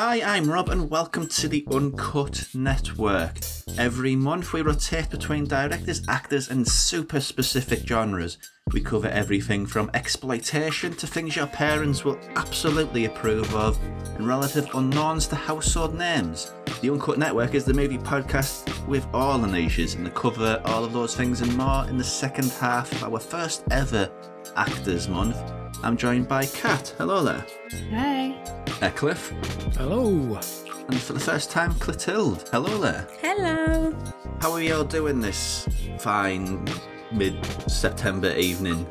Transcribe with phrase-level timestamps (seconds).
[0.00, 3.40] Hi, I'm Rob, and welcome to the Uncut Network.
[3.76, 8.38] Every month, we rotate between directors, actors, and super specific genres.
[8.72, 13.76] We cover everything from exploitation to things your parents will absolutely approve of,
[14.14, 16.52] and relative unknowns to household names.
[16.80, 20.84] The Uncut Network is the movie podcast with all the niches, and we cover all
[20.84, 24.08] of those things and more in the second half of our first ever
[24.54, 25.57] Actors Month.
[25.82, 26.92] I'm joined by Kat.
[26.98, 27.46] Hello there.
[27.70, 28.36] Hey.
[28.82, 30.40] Uh, Hello.
[30.88, 32.48] And for the first time, Clotilde.
[32.50, 33.06] Hello there.
[33.20, 33.94] Hello.
[34.40, 35.68] How are you all doing this
[36.00, 36.66] fine
[37.12, 38.86] mid September evening?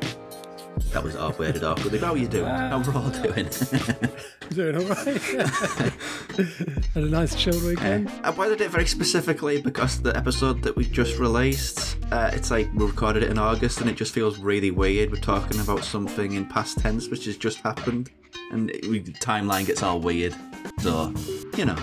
[0.92, 1.82] That was half weirded off.
[1.82, 2.46] But how are you doing?
[2.46, 3.48] How we're all doing?
[4.50, 5.20] Doing all right.
[6.94, 8.10] Had a nice chilled weekend.
[8.22, 12.72] I wanted it very specifically because the episode that we just released, uh, it's like
[12.74, 15.10] we recorded it in August and it just feels really weird.
[15.10, 18.10] We're talking about something in past tense which has just happened,
[18.50, 20.34] and it, we, the timeline gets all weird.
[20.78, 21.12] So,
[21.56, 21.76] you know,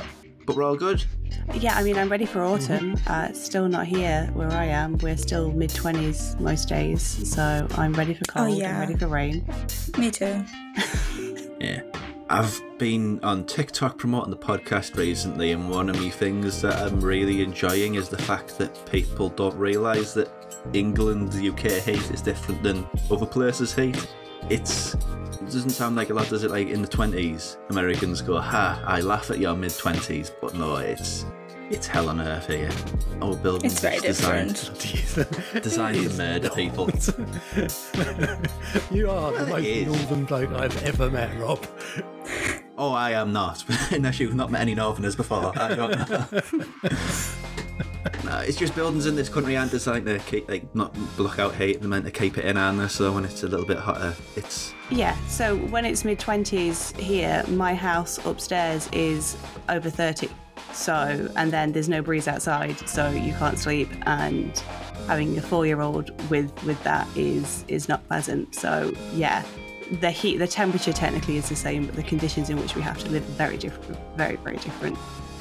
[0.46, 1.04] but we're all good.
[1.54, 2.98] Yeah, I mean, I'm ready for autumn.
[3.08, 4.98] Uh, still not here where I am.
[4.98, 7.02] We're still mid 20s most days.
[7.32, 8.58] So I'm ready for cold.
[8.58, 8.74] yeah.
[8.74, 9.46] I'm ready for rain.
[9.98, 10.44] Me too.
[11.60, 11.82] Yeah.
[12.30, 17.00] I've been on TikTok promoting the podcast recently, and one of the things that I'm
[17.00, 20.30] really enjoying is the fact that people don't realise that
[20.74, 24.12] England, the UK heat is different than other places' heat.
[24.50, 24.96] It's
[25.48, 26.52] it doesn't sound like a lot, does it?
[26.52, 28.82] Like in the twenties, Americans go, "Ha!
[28.86, 31.26] I laugh at your mid twenties," but no, it's
[31.70, 32.70] it's hell on earth here.
[33.22, 35.64] Our buildings It's very designed different.
[35.64, 36.86] designed to murder people.
[38.92, 39.88] you are the Well, it most is.
[39.88, 41.66] northern bloke I've ever met, Rob.
[42.78, 43.64] Oh, I am not.
[43.94, 45.54] Unless you've not met any Northerners before.
[45.58, 46.26] I don't know.
[48.24, 51.56] no, it's just buildings in this country aren't designed to keep, like, not block out
[51.56, 51.80] heat.
[51.80, 52.88] They're meant to keep it in, aren't they?
[52.88, 54.74] So when it's a little bit hotter, it's.
[54.92, 59.38] Yeah, so when it's mid 20s here, my house upstairs is
[59.70, 60.30] over 30.
[60.72, 63.90] So, and then there's no breeze outside, so you can't sleep.
[64.06, 64.58] And
[65.08, 68.54] having a four year old with, with that is, is not pleasant.
[68.54, 69.44] So, yeah,
[70.00, 73.00] the heat, the temperature technically is the same, but the conditions in which we have
[73.00, 74.98] to live are very different, very, very different.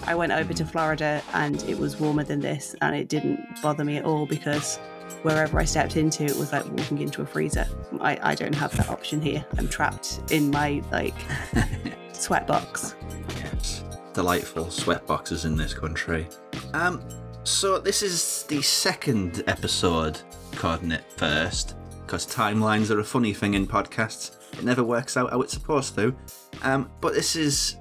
[0.06, 3.84] I went over to Florida and it was warmer than this, and it didn't bother
[3.84, 4.76] me at all because
[5.22, 7.66] wherever I stepped into, it was like walking into a freezer.
[8.00, 9.44] I, I don't have that option here.
[9.56, 11.14] I'm trapped in my like
[12.12, 12.94] sweat box.
[13.36, 13.82] Yes.
[14.12, 16.28] Delightful sweat boxes in this country.
[16.74, 17.02] Um,
[17.44, 20.20] so this is the second episode,
[20.52, 24.36] coordinate first, because timelines are a funny thing in podcasts.
[24.52, 26.14] It never works out how it's supposed to.
[26.62, 27.76] Um, but this is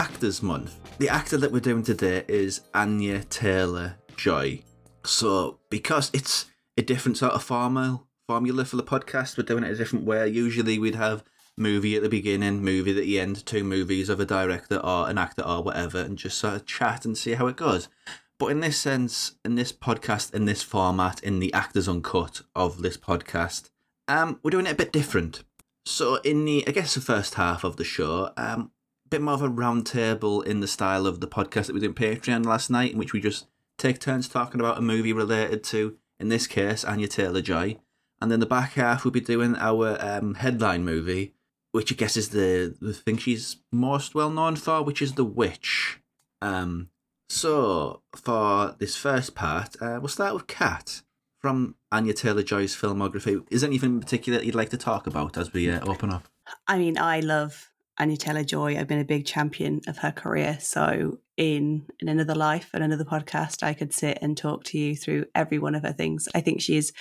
[0.00, 0.78] Actors Month.
[0.96, 4.62] The actor that we're doing today is Anya Taylor Joy.
[5.04, 6.46] So because it's
[6.78, 10.26] a different sort of formula formula for the podcast, we're doing it a different way.
[10.26, 11.22] Usually we'd have
[11.54, 15.18] movie at the beginning, movie at the end, two movies of a director or an
[15.18, 17.90] actor or whatever, and just sort of chat and see how it goes.
[18.38, 22.80] But in this sense, in this podcast, in this format, in the Actors Uncut of
[22.80, 23.68] this podcast,
[24.08, 25.44] um, we're doing it a bit different.
[25.84, 28.70] So in the, I guess the first half of the show, um,
[29.10, 31.88] bit more of a round table in the style of the podcast that we did
[31.88, 35.64] on Patreon last night, in which we just take turns talking about a movie related
[35.64, 37.76] to, in this case, Anya Taylor Joy.
[38.20, 41.34] And then the back half, we'll be doing our um, headline movie,
[41.72, 45.24] which I guess is the, the thing she's most well known for, which is The
[45.24, 46.00] Witch.
[46.40, 46.90] Um,
[47.28, 51.02] so, for this first part, uh, we'll start with Kat
[51.38, 53.44] from Anya Taylor Joy's filmography.
[53.50, 56.28] Is there anything in particular you'd like to talk about as we uh, open up?
[56.66, 57.69] I mean, I love
[58.16, 58.78] Taylor Joy.
[58.78, 60.58] I've been a big champion of her career.
[60.60, 64.96] So in in another life and another podcast, I could sit and talk to you
[64.96, 66.28] through every one of her things.
[66.34, 66.92] I think she is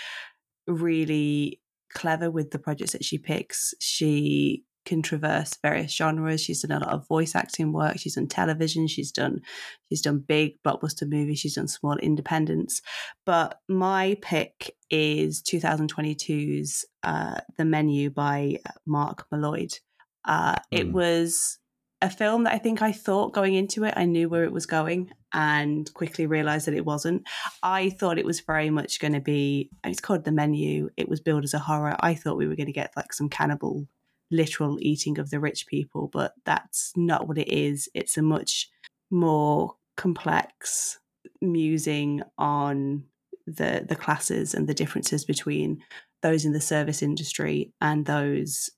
[0.67, 1.61] really
[1.93, 3.73] clever with the projects that she picks.
[3.79, 6.41] She can traverse various genres.
[6.41, 7.99] She's done a lot of voice acting work.
[7.99, 8.87] She's done television.
[8.87, 9.41] She's done
[9.89, 11.39] she's done big blockbuster movies.
[11.39, 12.81] She's done small independents.
[13.25, 19.79] But my pick is 2022's uh, The Menu by Mark Mylod.
[20.25, 20.91] Uh, It Mm.
[20.93, 21.57] was
[22.01, 24.65] a film that I think I thought going into it, I knew where it was
[24.65, 27.27] going and quickly realized that it wasn't.
[27.61, 30.89] I thought it was very much going to be, it's called The Menu.
[30.97, 31.95] It was billed as a horror.
[31.99, 33.87] I thought we were going to get like some cannibal,
[34.31, 37.89] literal eating of the rich people, but that's not what it is.
[37.93, 38.69] It's a much
[39.11, 40.99] more complex
[41.41, 43.03] musing on
[43.45, 45.81] the the classes and the differences between
[46.21, 48.69] those in the service industry and those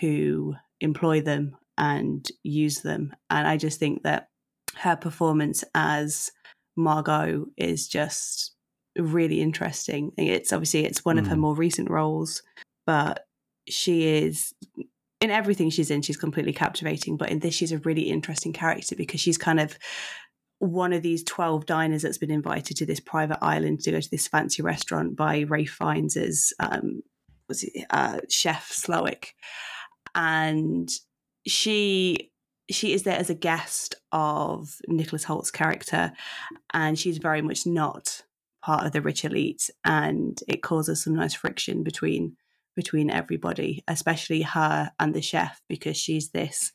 [0.00, 3.14] who employ them and use them.
[3.30, 4.28] And I just think that
[4.76, 6.30] her performance as
[6.76, 8.52] Margot is just
[8.96, 10.12] really interesting.
[10.16, 11.40] It's obviously it's one of her Mm.
[11.40, 12.42] more recent roles,
[12.86, 13.26] but
[13.68, 14.54] she is
[15.20, 17.16] in everything she's in, she's completely captivating.
[17.16, 19.78] But in this, she's a really interesting character because she's kind of
[20.58, 24.10] one of these 12 diners that's been invited to this private island to go to
[24.10, 27.02] this fancy restaurant by Ralph Fiennes' um,
[27.48, 29.28] was it, uh, chef Slowik.
[30.14, 30.90] And
[31.46, 32.30] she
[32.70, 36.12] she is there as a guest of Nicholas Hoult's character,
[36.72, 38.22] and she's very much not
[38.62, 42.36] part of the rich elite, and it causes some nice friction between
[42.74, 46.72] between everybody, especially her and the chef, because she's this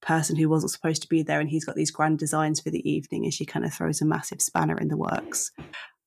[0.00, 2.88] person who wasn't supposed to be there, and he's got these grand designs for the
[2.88, 5.50] evening, and she kind of throws a massive spanner in the works.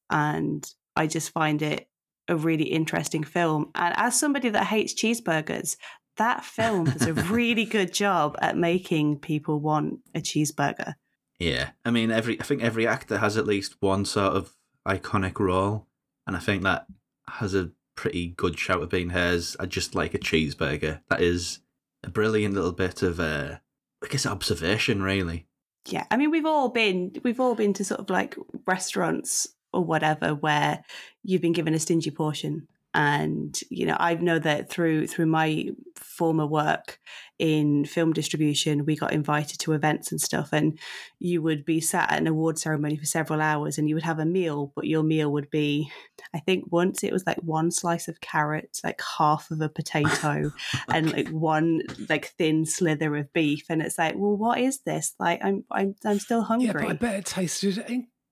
[0.09, 0.65] And
[0.95, 1.87] I just find it
[2.27, 3.71] a really interesting film.
[3.75, 5.77] And as somebody that hates cheeseburgers,
[6.17, 10.95] that film does a really good job at making people want a cheeseburger.
[11.39, 14.53] Yeah, I mean, every I think every actor has at least one sort of
[14.87, 15.87] iconic role,
[16.25, 16.85] and I think that
[17.27, 19.55] has a pretty good shout of being hers.
[19.59, 21.01] I just like a cheeseburger.
[21.09, 21.59] That is
[22.03, 23.57] a brilliant little bit of, uh,
[24.03, 25.47] I guess, observation, really.
[25.87, 28.35] Yeah, I mean, we've all been we've all been to sort of like
[28.65, 30.83] restaurants or whatever where
[31.21, 35.67] you've been given a stingy portion and you know i know that through through my
[35.97, 36.97] former work
[37.37, 40.79] in film distribution we got invited to events and stuff and
[41.19, 44.19] you would be sat at an award ceremony for several hours and you would have
[44.19, 45.91] a meal but your meal would be
[46.33, 50.49] i think once it was like one slice of carrot like half of a potato
[50.87, 55.13] and like one like thin slither of beef and it's like well what is this
[55.19, 57.85] like i'm i'm, I'm still hungry yeah but i bet it tasted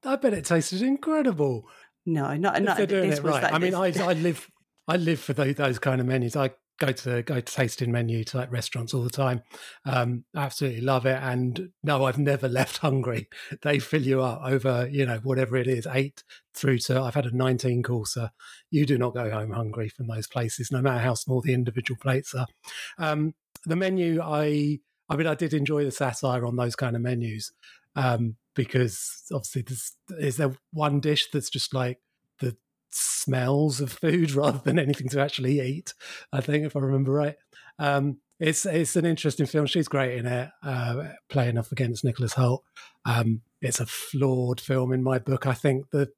[0.05, 1.67] i bet it tasted incredible
[2.05, 2.77] no, not not.
[2.77, 3.43] They're doing it right.
[3.43, 4.49] Like I mean, I I live
[4.87, 6.35] I live for those, those kind of menus.
[6.35, 9.43] I go to go to tasting menu type restaurants all the time.
[9.85, 11.19] Um, absolutely love it.
[11.21, 13.29] And no, I've never left hungry.
[13.61, 17.25] They fill you up over, you know, whatever it is, eight through to I've had
[17.25, 18.31] a 19 courser.
[18.71, 21.97] You do not go home hungry from those places, no matter how small the individual
[22.01, 22.47] plates are.
[22.97, 23.33] Um,
[23.65, 27.51] the menu, I I mean, I did enjoy the satire on those kind of menus.
[27.95, 29.65] Um, because obviously
[30.19, 31.99] is there one dish that's just like
[32.93, 35.93] smells of food rather than anything to actually eat.
[36.31, 37.35] I think, if I remember right.
[37.79, 39.67] Um, it's it's an interesting film.
[39.67, 42.63] She's great in it, uh, playing off against Nicholas Hoult.
[43.05, 45.47] Um, it's a flawed film in my book.
[45.47, 46.11] I think the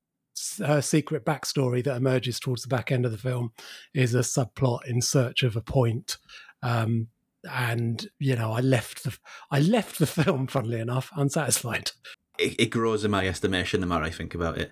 [0.66, 3.54] her secret backstory that emerges towards the back end of the film
[3.94, 6.18] is a subplot in search of a point.
[6.62, 7.08] Um,
[7.50, 9.18] and you know, I left the
[9.52, 11.92] I left the film, funnily enough, unsatisfied.
[12.38, 14.72] It, it grows in my estimation the more I think about it.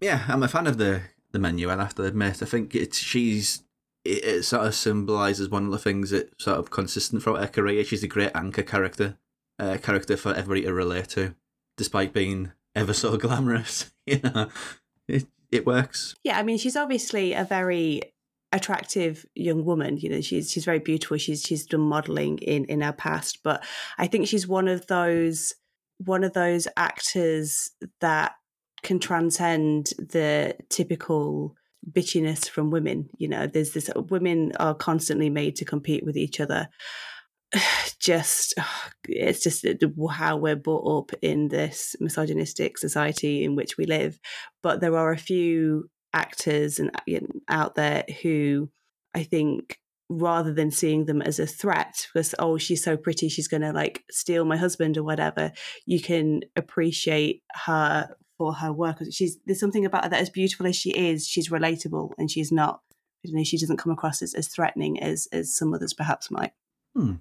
[0.00, 1.02] Yeah, I'm a fan of the
[1.32, 1.68] the menu.
[1.68, 2.42] I'll have to admit.
[2.42, 3.62] I think it's she's
[4.04, 7.48] it, it sort of symbolizes one of the things that sort of consistent throughout her
[7.48, 7.84] career.
[7.84, 9.18] She's a great anchor character,
[9.58, 11.34] uh, character for everybody to relate to,
[11.76, 13.92] despite being ever so glamorous.
[14.06, 14.48] you know,
[15.08, 16.14] it it works.
[16.24, 18.02] Yeah, I mean, she's obviously a very
[18.54, 22.82] attractive young woman you know she's she's very beautiful she's she's done modeling in in
[22.82, 23.64] her past but
[23.96, 25.54] i think she's one of those
[25.96, 27.70] one of those actors
[28.00, 28.34] that
[28.82, 31.54] can transcend the typical
[31.90, 33.08] bitchiness from women.
[33.18, 36.68] You know, there's this uh, women are constantly made to compete with each other.
[38.00, 38.54] Just
[39.08, 39.64] it's just
[40.10, 44.18] how we're brought up in this misogynistic society in which we live.
[44.60, 48.70] But there are a few actors and uh, out there who
[49.14, 53.48] I think rather than seeing them as a threat because oh she's so pretty she's
[53.48, 55.50] going to like steal my husband or whatever
[55.86, 58.98] you can appreciate her for her work.
[59.10, 62.52] She's there's something about her that, as beautiful as she is, she's relatable and she's
[62.52, 62.80] not.
[63.24, 63.44] I don't know.
[63.44, 66.52] She doesn't come across as, as threatening as as some others perhaps might.
[66.94, 67.14] Hmm.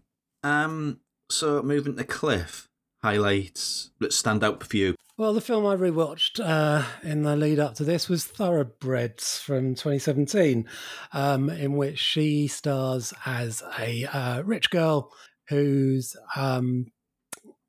[0.44, 1.00] Um.
[1.30, 2.68] So moving to Cliff
[3.02, 4.96] highlights that stand out for you.
[5.18, 9.76] Well, the film I rewatched uh, in the lead up to this was Thoroughbreds from
[9.76, 10.68] 2017,
[11.14, 15.12] um, in which she stars as a uh, rich girl
[15.50, 16.88] who's, um,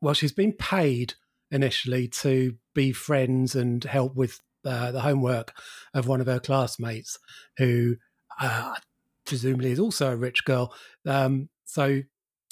[0.00, 1.14] well, she's been paid
[1.50, 5.52] initially to be friends and help with uh, the homework
[5.94, 7.18] of one of her classmates
[7.58, 7.96] who
[8.40, 8.74] uh,
[9.26, 10.74] presumably is also a rich girl.
[11.06, 12.02] Um, so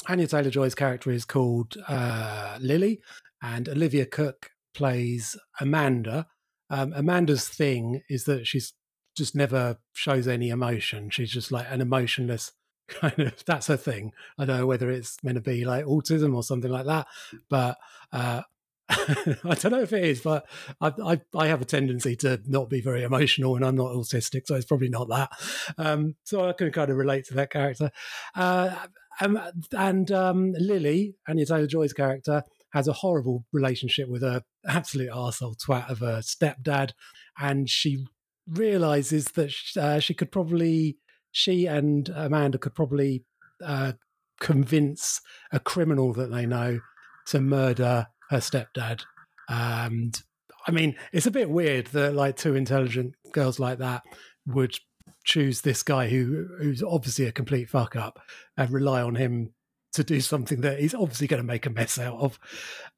[0.08, 3.00] Anya Taylor Joy's character is called uh, Lily,
[3.42, 6.26] and Olivia Cooke plays Amanda.
[6.68, 8.72] Um, Amanda's thing is that she's
[9.16, 11.10] just never shows any emotion.
[11.10, 12.52] She's just like an emotionless
[12.88, 14.12] kind of that's her thing.
[14.38, 17.06] I don't know whether it's meant to be like autism or something like that,
[17.48, 17.76] but
[18.12, 18.42] uh,
[19.44, 20.46] I don't know if it is, but
[20.80, 24.46] I, I, I have a tendency to not be very emotional, and I'm not autistic,
[24.46, 25.30] so it's probably not that.
[25.78, 27.90] Um, so I can kind of relate to that character.
[28.34, 28.74] Uh,
[29.20, 29.40] um,
[29.72, 32.42] and um, Lily, Anya Taylor Joy's character,
[32.72, 36.90] has a horrible relationship with a absolute arsehole twat of a stepdad,
[37.38, 38.06] and she
[38.48, 40.96] realizes that uh, she could probably,
[41.30, 43.24] she and Amanda could probably
[43.64, 43.92] uh,
[44.40, 45.20] convince
[45.52, 46.80] a criminal that they know
[47.26, 49.02] to murder her stepdad.
[49.48, 50.20] And
[50.66, 54.02] I mean, it's a bit weird that like two intelligent girls like that
[54.46, 54.74] would
[55.24, 58.18] choose this guy who who's obviously a complete fuck up
[58.56, 59.52] and rely on him
[59.92, 62.38] to do something that he's obviously going to make a mess out of.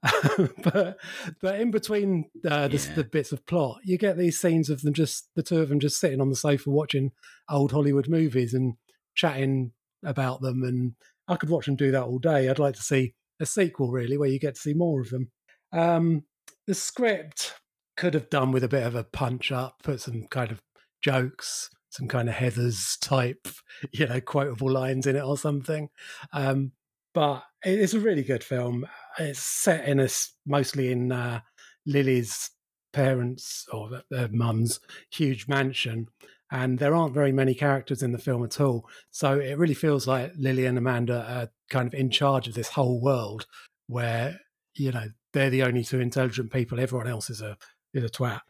[0.62, 0.98] but
[1.40, 2.94] but in between uh, the, Yeah.
[2.94, 5.80] the bits of plot, you get these scenes of them just the two of them
[5.80, 7.12] just sitting on the sofa watching
[7.48, 8.74] old Hollywood movies and
[9.14, 9.72] chatting
[10.04, 10.62] about them.
[10.62, 10.94] And
[11.28, 12.48] I could watch them do that all day.
[12.48, 15.30] I'd like to see a sequel, really, where you get to see more of them.
[15.72, 16.25] Um,
[16.66, 17.54] the script
[17.96, 20.62] could have done with a bit of a punch up, put some kind of
[21.02, 23.49] jokes, some kind of Heather's type,
[23.92, 25.88] you know, quotable lines in it or something.
[26.32, 26.72] Um,
[27.14, 28.87] but it's a really good film.
[29.18, 30.08] It's set in a
[30.46, 31.40] mostly in uh,
[31.84, 32.50] Lily's
[32.92, 34.80] parents or th- their mum's
[35.11, 36.08] huge mansion,
[36.52, 38.87] and there aren't very many characters in the film at all.
[39.11, 42.68] So it really feels like Lily and Amanda are kind of in charge of this
[42.68, 43.47] whole world,
[43.88, 44.38] where
[44.76, 46.78] you know they're the only two intelligent people.
[46.78, 47.56] Everyone else is a
[47.94, 48.42] is a twat.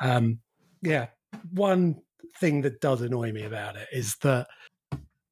[0.00, 0.40] Um,
[0.82, 1.06] yeah,
[1.50, 2.02] one
[2.38, 4.48] thing that does annoy me about it is that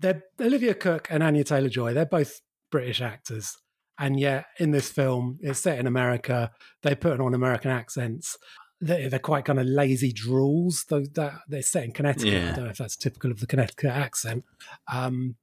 [0.00, 1.92] they're Olivia Cooke and Anya Taylor Joy.
[1.92, 2.40] They're both
[2.70, 3.54] British actors,
[3.98, 6.50] and yet in this film, it's set in America.
[6.82, 8.38] They put on American accents.
[8.84, 10.86] They're, they're quite kind of lazy drools.
[10.86, 12.32] Though that they're set in Connecticut.
[12.52, 14.44] I don't know if that's typical of the Connecticut accent.
[14.92, 15.36] Um,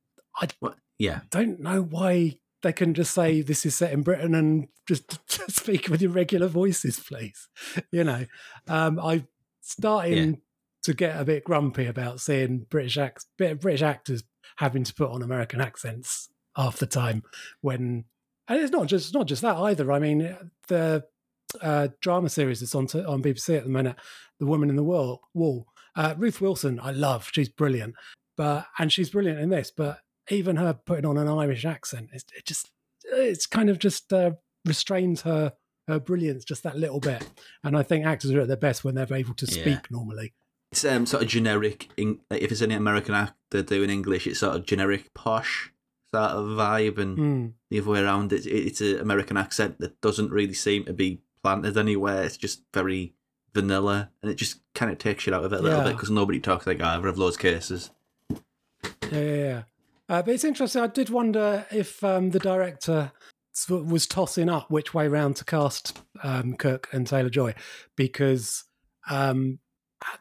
[0.98, 1.22] Yeah.
[1.30, 5.20] don't know why they couldn't just say this is set in Britain and just,
[5.52, 7.48] speak with your regular voices, please.
[7.92, 8.26] You know,
[8.68, 9.28] um, I'm
[9.62, 10.42] starting
[10.84, 14.24] to get a bit grumpy about seeing British act- British actors
[14.58, 17.24] having to put on American accents half the time
[17.62, 18.06] when.
[18.48, 19.92] And it's not just not just that either.
[19.92, 20.36] I mean,
[20.68, 21.06] the
[21.62, 23.96] uh, drama series that's on t- on BBC at the minute,
[24.40, 25.68] "The Woman in the Wall." Wall.
[25.96, 27.30] Uh, Ruth Wilson, I love.
[27.34, 27.96] She's brilliant,
[28.38, 29.72] but and she's brilliant in this.
[29.76, 32.72] But even her putting on an Irish accent, it's, it just
[33.04, 34.32] it's kind of just uh,
[34.66, 35.54] restrains her
[35.88, 37.28] her brilliance just that little bit.
[37.64, 39.62] And I think actors are at their best when they're able to Yeah.
[39.64, 40.34] speak normally.
[40.72, 41.90] It's um, sort of generic.
[41.98, 45.74] If it's any American actor doing English, it's sort of generic posh
[46.14, 47.54] sort of vibe, and Mm.
[47.70, 48.32] the other way around.
[48.32, 52.24] It's it's an American accent that doesn't really seem to be planted anywhere.
[52.24, 53.14] It's just very
[53.54, 55.86] vanilla, and it just kind of takes you out of it a little Yeah.
[55.86, 57.92] bit because nobody talks like either of those cases.
[58.32, 58.40] Yeah,
[59.12, 59.64] yeah, yeah.
[60.08, 60.82] Uh, but it's interesting.
[60.82, 63.12] I did wonder if um, the director
[63.70, 67.54] was tossing up which way round to cast um, Cooke and Taylor Joy
[67.98, 68.64] because
[69.10, 69.60] um,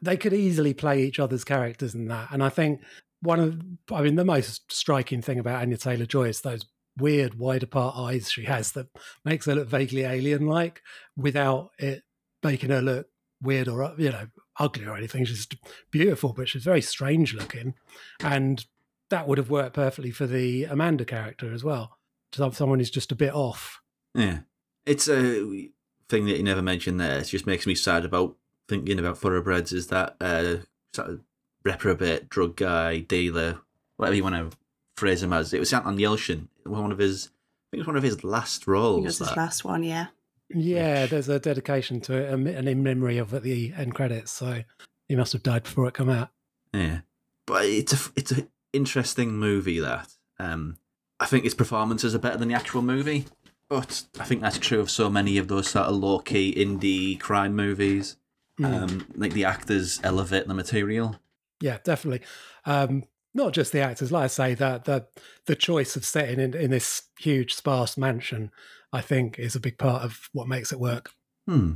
[0.02, 2.28] they could easily play each other's characters in that.
[2.32, 2.80] And I think
[3.22, 3.60] one of,
[3.92, 6.64] I mean, the most striking thing about Anya Taylor Joy is those
[6.98, 8.86] weird wide apart eyes she has that
[9.24, 10.82] makes her look vaguely alien like
[11.16, 12.02] without it
[12.42, 13.06] making her look
[13.42, 14.26] weird or you know
[14.58, 15.46] ugly or anything she's
[15.90, 17.74] beautiful but she's very strange looking
[18.22, 18.66] and
[19.10, 21.98] that would have worked perfectly for the Amanda character as well.
[22.32, 23.80] To have someone who's just a bit off.
[24.14, 24.40] Yeah,
[24.86, 25.68] it's a
[26.08, 27.18] thing that you never mentioned there.
[27.18, 28.36] It just makes me sad about
[28.68, 29.72] thinking about thoroughbreds.
[29.72, 30.58] Is that uh,
[30.94, 31.20] sort of
[31.64, 33.58] reprobate drug guy, dealer,
[33.96, 34.56] whatever you want to
[35.00, 35.52] phrase him as?
[35.52, 37.26] It was Anton Yelchin, one of his.
[37.26, 39.04] I think it was one of his last I think it roles.
[39.04, 40.06] was his last one, yeah.
[40.52, 44.32] Yeah, Which- there's a dedication to it, and in memory of at the end credits.
[44.32, 44.62] So
[45.08, 46.30] he must have died before it come out.
[46.74, 47.00] Yeah,
[47.46, 49.78] but it's a it's an interesting movie.
[49.80, 50.76] That um,
[51.20, 53.26] I think his performances are better than the actual movie.
[53.68, 57.18] But I think that's true of so many of those sort of low key indie
[57.20, 58.16] crime movies.
[58.60, 58.82] Mm.
[58.82, 61.16] Um, like the actors elevate the material.
[61.60, 62.26] Yeah, definitely.
[62.66, 65.06] Um, not just the actors, like I say, that the
[65.46, 68.50] the choice of setting in, in this huge sparse mansion,
[68.92, 71.12] I think, is a big part of what makes it work.
[71.46, 71.74] Hmm.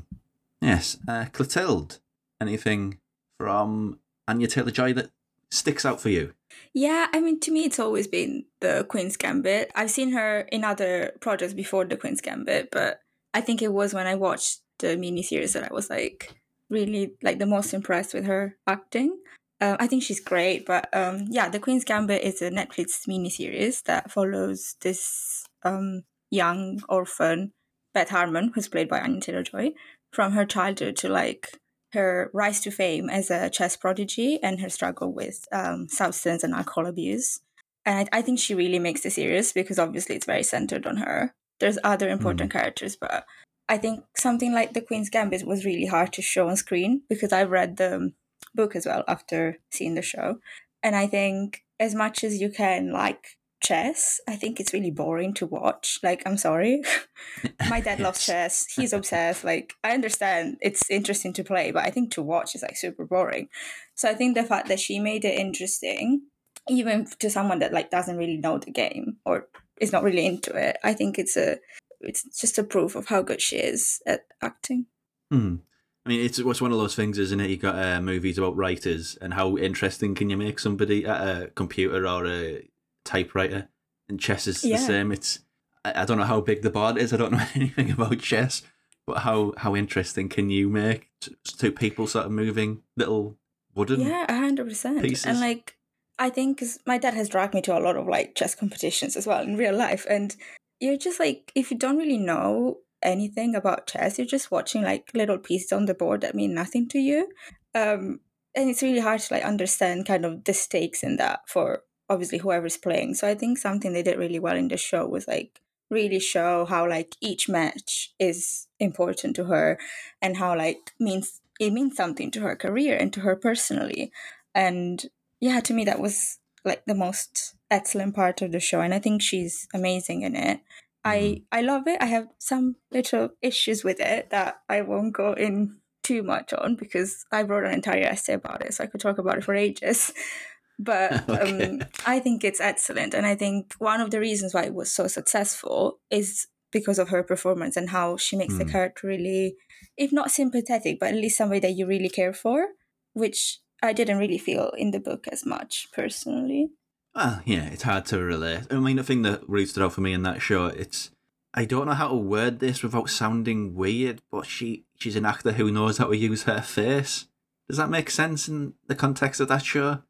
[0.60, 0.96] Yes.
[1.06, 1.98] Uh, Clotilde,
[2.40, 2.98] anything
[3.38, 5.10] from Anya Taylor Joy that
[5.50, 6.34] sticks out for you?
[6.72, 9.70] Yeah, I mean, to me, it's always been the Queen's Gambit.
[9.74, 13.00] I've seen her in other projects before the Queen's Gambit, but
[13.32, 16.34] I think it was when I watched the miniseries that I was like
[16.70, 19.18] really like the most impressed with her acting.
[19.64, 23.82] Um, I think she's great, but um, yeah, the Queen's Gambit is a Netflix miniseries
[23.84, 27.52] that follows this um, young orphan
[27.94, 29.72] Beth Harmon, who's played by Anya Taylor Joy,
[30.12, 31.58] from her childhood to like
[31.94, 36.52] her rise to fame as a chess prodigy and her struggle with um, substance and
[36.52, 37.40] alcohol abuse.
[37.86, 40.98] And I, I think she really makes the series because obviously it's very centered on
[40.98, 41.32] her.
[41.58, 43.24] There's other important characters, but
[43.66, 47.32] I think something like The Queen's Gambit was really hard to show on screen because
[47.32, 48.12] I've read the
[48.54, 50.38] book as well after seeing the show.
[50.82, 55.32] And I think as much as you can like chess, I think it's really boring
[55.34, 55.98] to watch.
[56.02, 56.82] Like, I'm sorry.
[57.70, 58.66] My dad loves chess.
[58.74, 59.42] He's obsessed.
[59.44, 63.06] Like, I understand it's interesting to play, but I think to watch is like super
[63.06, 63.48] boring.
[63.94, 66.22] So I think the fact that she made it interesting,
[66.68, 69.48] even to someone that like doesn't really know the game or
[69.80, 70.76] is not really into it.
[70.84, 71.58] I think it's a
[72.00, 74.86] it's just a proof of how good she is at acting.
[75.30, 75.56] Hmm.
[76.06, 77.48] I mean, it's it's one of those things, isn't it?
[77.50, 81.46] You got uh, movies about writers and how interesting can you make somebody at a
[81.54, 82.68] computer or a
[83.04, 83.68] typewriter,
[84.08, 84.76] and chess is Yeah.
[84.76, 85.12] the same.
[85.12, 85.40] It's
[85.84, 87.12] I, I don't know how big the board is.
[87.12, 88.62] I don't know anything about chess,
[89.06, 93.38] but how how interesting can you make t- two people sort of moving little
[93.74, 94.00] wooden?
[94.00, 95.00] Yeah, a hundred percent.
[95.00, 95.24] pieces.
[95.24, 95.76] And like,
[96.18, 99.16] I think 'cause my dad has dragged me to a lot of like chess competitions
[99.16, 100.36] as well in real life, and
[100.80, 105.10] you're just like, if you don't really know anything about chess, you're just watching like
[105.14, 107.28] little pieces on the board that mean nothing to you.
[107.74, 108.20] Um,
[108.54, 112.38] and it's really hard to like understand kind of the stakes in that for obviously
[112.38, 113.14] whoever's playing.
[113.14, 116.64] So I think something they did really well in the show was like really show
[116.64, 119.78] how like each match is important to her
[120.20, 124.10] and how like means it means something to her career and to her personally
[124.54, 125.06] and
[125.40, 128.98] yeah to me that was like the most excellent part of the show and i
[128.98, 130.60] think she's amazing in it
[131.04, 135.32] i i love it i have some little issues with it that i won't go
[135.32, 139.00] in too much on because i wrote an entire essay about it so i could
[139.00, 140.12] talk about it for ages
[140.78, 141.72] but Okay.
[141.72, 144.90] um, i think it's excellent and i think one of the reasons why it was
[144.92, 148.72] so successful is because of her performance and how she makes the Mm.
[148.72, 149.56] character really
[149.96, 152.66] if not sympathetic but at least somebody that you really care for
[153.12, 156.70] which i didn't really feel in the book as much personally
[157.14, 158.62] Well, yeah, it's hard to relate.
[158.70, 161.10] I mean, the thing that really stood out for me in that show, it's
[161.52, 165.52] I don't know how to word this without sounding weird, but she she's an actor
[165.52, 167.26] who knows how to use her face.
[167.68, 170.02] Does that make sense in the context of that show?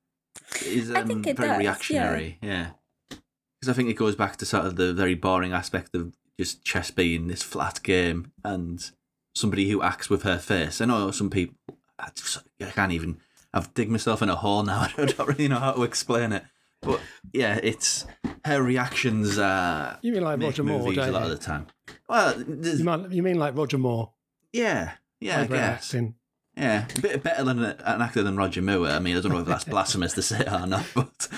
[0.64, 2.70] Is I um, think it very does, reactionary, yeah.
[3.08, 6.64] Because I think it goes back to sort of the very boring aspect of just
[6.64, 8.90] chess being this flat game and
[9.34, 10.80] somebody who acts with her face.
[10.80, 11.56] I know some people.
[11.98, 13.18] I, just, I can't even.
[13.52, 14.88] I've dig myself in a hole now.
[14.98, 16.44] I don't really know how to explain it.
[16.84, 17.00] But
[17.32, 18.06] yeah, it's
[18.44, 19.38] her reactions.
[19.38, 21.32] Uh, You mean like Roger Moore, movies a don't lot you?
[21.32, 21.66] of the time.
[22.08, 24.12] Well, You, might, you mean like Roger Moore?
[24.52, 25.86] yeah, yeah, I guess.
[25.94, 26.14] acting.
[26.56, 28.86] Yeah, a bit better than an actor than Roger Moore.
[28.88, 31.28] I mean, I don't know if that's blasphemous to say or not, but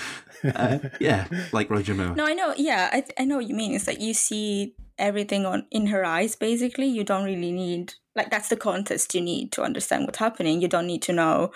[0.43, 2.13] uh, yeah, like Roger Moore.
[2.15, 5.45] no i know yeah i, I know what you mean it's like you see everything
[5.47, 9.51] on in her eyes basically you don't really need like that's the context you need
[9.53, 11.51] to understand what's happening you don't need to know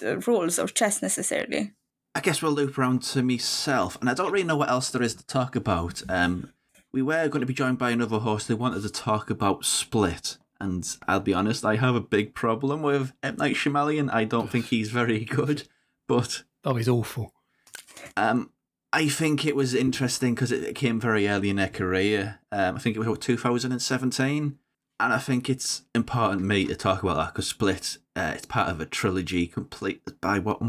[0.00, 1.72] the rules of chess necessarily
[2.16, 5.02] I guess we'll loop around to myself, and I don't really know what else there
[5.02, 6.02] is to talk about.
[6.08, 6.50] Um,
[6.90, 10.38] we were going to be joined by another host who wanted to talk about Split,
[10.58, 14.10] and I'll be honest, I have a big problem with M Night Shyamalan.
[14.10, 15.68] I don't think he's very good,
[16.08, 17.34] but Oh, he's awful.
[18.16, 18.50] um,
[18.94, 22.38] I think it was interesting because it, it came very early in their career.
[22.50, 24.58] Um, I think it was about 2017,
[25.00, 28.70] and I think it's important me to talk about that because Split, uh, it's part
[28.70, 30.62] of a trilogy complete by what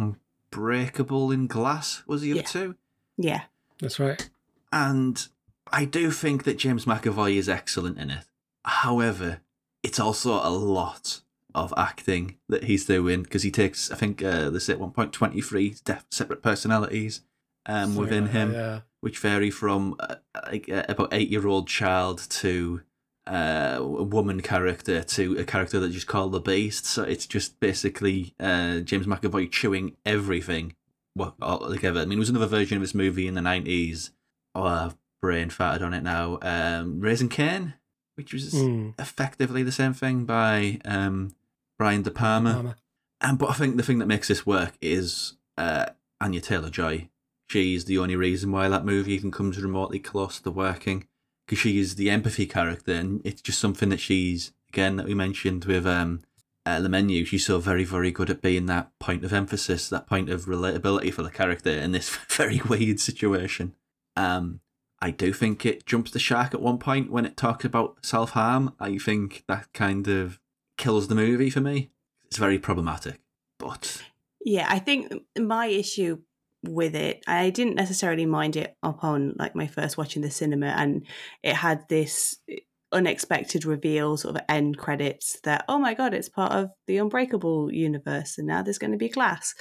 [0.53, 2.45] Unbreakable in Glass was the other Yeah.
[2.47, 2.75] two.
[3.17, 3.41] Yeah.
[3.79, 4.29] That's right.
[4.71, 5.27] And
[5.71, 8.25] I do think that James McAvoy is excellent in it.
[8.65, 9.41] However,
[9.83, 11.21] it's also a lot
[11.55, 14.91] of acting that he's doing because he takes, I think, uh, they say at one
[14.91, 17.21] point, 23 def- separate personalities
[17.65, 18.79] um, within like that, him, yeah.
[19.01, 22.81] which vary from uh, like uh, about eight year old child to
[23.27, 26.85] uh, a woman character to a character that just called the Beast.
[26.85, 30.75] So it's just basically uh, James McAvoy chewing everything
[31.15, 32.01] well, all together.
[32.01, 34.11] I mean, it was another version of this movie in the 90s.
[34.55, 36.37] Oh, I've brain farted on it now.
[36.41, 37.73] Um, Raising Cain,
[38.15, 38.93] which was Mm.
[38.99, 41.35] effectively the same thing by um,
[41.77, 42.53] Brian De Palma.
[42.53, 42.75] Palmer.
[43.19, 45.87] And but I think the thing that makes this work is uh,
[46.21, 47.09] Anya Taylor Joy.
[47.49, 51.07] She's the only reason why that movie even comes remotely close to working
[51.47, 55.13] because she is the empathy character, and it's just something that she's again that we
[55.13, 56.21] mentioned with um,
[56.65, 57.23] uh, the menu.
[57.23, 61.13] She's so very very good at being that point of emphasis, that point of relatability
[61.13, 63.73] for the character in this very weird situation.
[64.15, 64.59] Um,
[65.01, 68.31] I do think it jumps the shark at one point when it talks about self
[68.31, 68.73] harm.
[68.79, 70.39] I think that kind of
[70.77, 71.91] kills the movie for me.
[72.25, 73.21] It's very problematic.
[73.57, 74.03] But
[74.43, 76.19] Yeah, I think my issue
[76.63, 81.05] with it, I didn't necessarily mind it upon like my first watching the cinema, and
[81.43, 82.57] it had this eh,
[82.91, 87.71] unexpected reveal, sort of end credits that oh my god, it's part of the Unbreakable
[87.71, 89.53] universe, and now there's going to be Glass.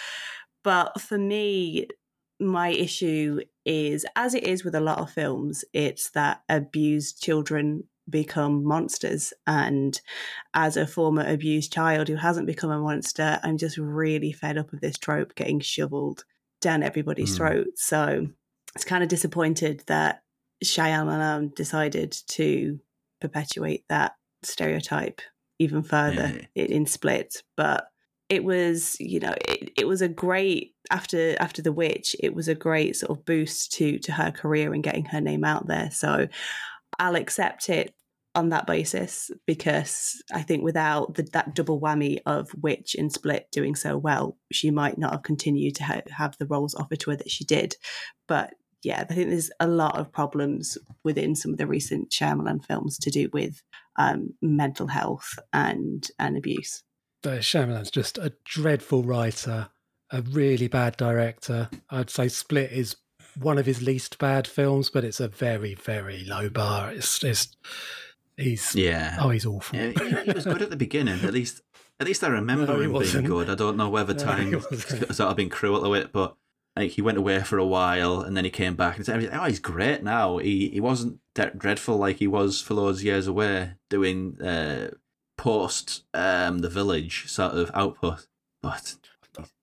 [0.64, 1.86] But for me,
[2.40, 7.84] my issue is, as it is with a lot of films, it's that abused children
[8.08, 9.32] become monsters.
[9.46, 10.00] And
[10.54, 14.72] as a former abused child who hasn't become a monster, I'm just really fed up
[14.72, 16.24] of this trope getting shoveled
[16.60, 17.36] down everybody's Mm.
[17.36, 17.66] throat.
[17.76, 18.28] So
[18.74, 20.22] it's kind of disappointed that
[20.64, 22.80] Shyamalan decided to
[23.20, 25.20] perpetuate that stereotype
[25.58, 27.42] even further in, in Split.
[27.56, 27.88] But
[28.28, 32.48] it was you know it, it was a great after after the witch it was
[32.48, 35.90] a great sort of boost to to her career and getting her name out there
[35.92, 36.26] so
[36.98, 37.94] i'll accept it
[38.36, 43.48] on that basis because i think without the, that double whammy of witch and split
[43.50, 47.10] doing so well she might not have continued to ha- have the roles offered to
[47.10, 47.74] her that she did
[48.28, 48.52] but
[48.86, 52.98] yeah, I think there's a lot of problems within some of the recent Shyamalan films
[52.98, 53.60] to do with
[53.98, 56.84] um, mental health and and abuse.
[57.24, 59.70] Uh, Shyamalan's just a dreadful writer,
[60.12, 61.68] a really bad director.
[61.90, 62.94] I'd say Split is
[63.36, 66.92] one of his least bad films, but it's a very, very low bar.
[66.92, 67.56] It's, it's
[68.36, 69.16] he's yeah.
[69.20, 69.78] Oh, he's awful.
[69.78, 71.20] Yeah, he, he was good at the beginning.
[71.24, 71.62] At least,
[72.00, 73.26] at least I remember No, him being wasn't.
[73.26, 73.50] good.
[73.50, 76.36] I don't know whether time sort of been cruel to it, but
[76.76, 79.44] like he went away for a while and then he came back and said, "Oh,
[79.44, 80.38] he's great now.
[80.38, 84.90] He he wasn't that dreadful like he was for those years away doing uh,
[85.38, 88.26] post um the village sort of output."
[88.62, 88.96] But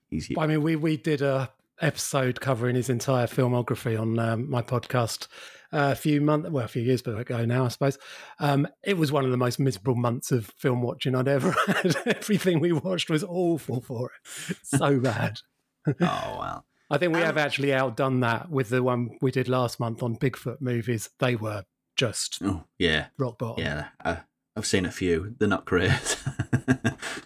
[0.10, 4.50] he's, he's I mean, we we did a episode covering his entire filmography on um,
[4.50, 5.28] my podcast
[5.74, 7.98] a few months, well, a few years but ago now, I suppose.
[8.40, 11.96] Um, it was one of the most miserable months of film watching I'd ever had.
[12.06, 15.40] Everything we watched was awful for it, so bad.
[15.88, 16.66] oh well.
[16.90, 20.04] I think we Um, have actually outdone that with the one we did last month
[20.04, 21.10] on Bigfoot movies.
[21.20, 21.64] They were
[21.96, 23.64] just Oh yeah, rock bottom.
[23.64, 23.88] yeah.
[24.04, 24.20] I,
[24.56, 25.36] I've seen a few.
[25.40, 25.90] They're not great,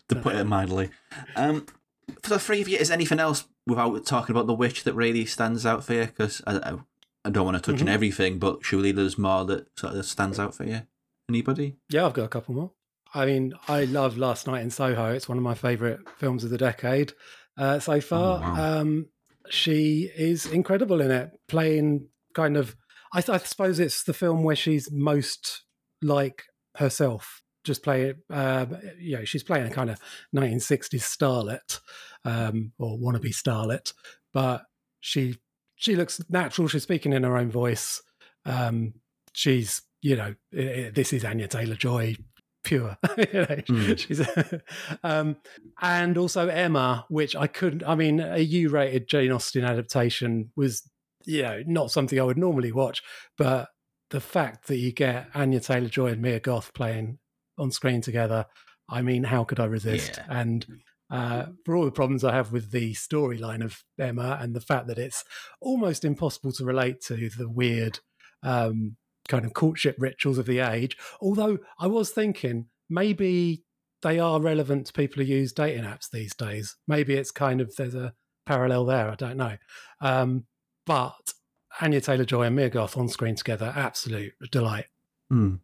[0.07, 0.89] to put it mildly.
[1.35, 1.65] Um,
[2.21, 5.25] for the three of you, is anything else without talking about the witch that really
[5.25, 6.05] stands out for you?
[6.05, 6.41] Because
[7.27, 7.91] I, don't want to touch on Mhm.
[7.91, 10.81] everything, but surely there's more that sort of stands out for you.
[11.29, 11.75] Anybody?
[11.89, 12.71] Yeah, I've got a couple more.
[13.13, 15.13] I mean, I love Last Night in Soho.
[15.13, 17.13] It's one of my favourite films of the decade
[17.57, 18.39] uh, so far.
[18.41, 18.79] wow.
[18.81, 19.07] Um,
[19.49, 22.75] she is incredible in it, playing kind of.
[23.13, 25.63] I, I suppose it's the film where she's most
[26.01, 26.43] like
[26.75, 27.41] herself.
[27.63, 28.17] Just play it.
[28.29, 28.65] Uh,
[28.99, 29.99] you know, she's playing a kind of
[30.35, 31.79] 1960s starlet
[32.25, 33.93] um, or wannabe starlet,
[34.33, 34.63] but
[34.99, 35.37] she
[35.77, 36.67] she looks natural.
[36.67, 38.01] She's speaking in her own voice.
[38.45, 38.95] Um,
[39.33, 42.15] she's you know i i this is Anya Taylor Joy
[42.63, 42.97] pure.
[43.17, 43.97] you know, Mm.
[43.97, 44.21] she's
[45.03, 45.37] um,
[45.81, 47.83] and also Emma, which I couldn't.
[47.85, 50.83] I mean, a U-rated Jane Austen adaptation was
[51.25, 53.01] you know not something I would normally watch,
[53.37, 53.69] but
[54.09, 57.19] the fact that you get Anya Taylor Joy and Mia Goth playing
[57.57, 58.45] on screen together,
[58.89, 60.13] I mean, how could I resist?
[60.17, 60.25] Yeah.
[60.29, 60.65] And
[61.09, 64.87] uh, for all the problems I have with the storyline of Emma and the fact
[64.87, 65.23] that it's
[65.61, 67.99] almost impossible to relate to the weird
[68.43, 70.97] um, kind of courtship rituals of the age.
[71.21, 73.63] Although I was thinking maybe
[74.01, 76.75] they are relevant to people who use dating apps these days.
[76.87, 78.13] Maybe it's kind of there's a
[78.45, 79.09] parallel there.
[79.09, 79.57] I don't know.
[80.01, 80.45] Um,
[80.85, 81.33] but
[81.81, 84.85] Anya Taylor Joy and Mia Goth on screen together, absolute delight.
[85.29, 85.55] Hmm.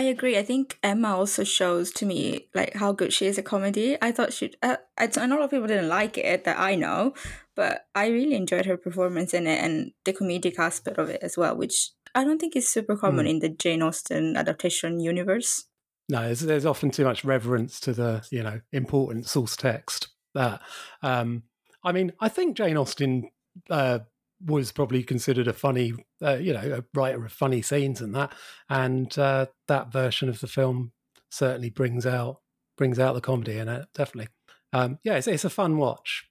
[0.00, 0.38] I agree.
[0.38, 3.98] I think Emma also shows to me like how good she is at comedy.
[4.00, 6.58] I thought she, uh, I, I know a lot of people didn't like it that
[6.58, 7.12] I know,
[7.54, 11.36] but I really enjoyed her performance in it and the comedic aspect of it as
[11.36, 15.66] well, which I don't think is super common in the Jane Austen adaptation universe.
[16.08, 20.08] No, there's, there's often too much reverence to the you know important source text.
[20.32, 20.62] That
[21.02, 21.42] um,
[21.84, 23.28] I mean, I think Jane Austen
[23.68, 23.98] uh,
[24.44, 28.32] was probably considered a funny, uh, you know, a writer of funny scenes and that,
[28.68, 30.92] and uh, that version of the film
[31.30, 32.40] certainly brings out
[32.76, 33.86] brings out the comedy in it.
[33.94, 34.30] Definitely,
[34.72, 36.29] um, yeah, it's, it's a fun watch.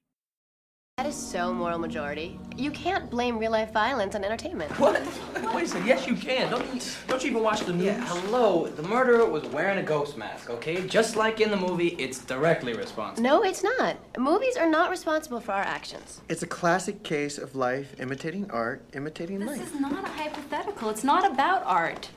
[1.00, 2.38] That is so moral majority.
[2.58, 4.78] You can't blame real life violence on entertainment.
[4.78, 5.02] What?
[5.56, 5.88] Wait a second.
[5.88, 6.52] Yes, you can.
[6.52, 7.86] Don't you, don't you even watch the news?
[7.86, 8.68] Yeah, hello.
[8.68, 10.86] The murderer was wearing a ghost mask, okay?
[10.86, 13.24] Just like in the movie, it's directly responsible.
[13.24, 13.96] No, it's not.
[14.18, 16.20] Movies are not responsible for our actions.
[16.28, 19.60] It's a classic case of life imitating art, imitating This life.
[19.60, 20.90] This is not a hypothetical.
[20.90, 22.10] It's not about art.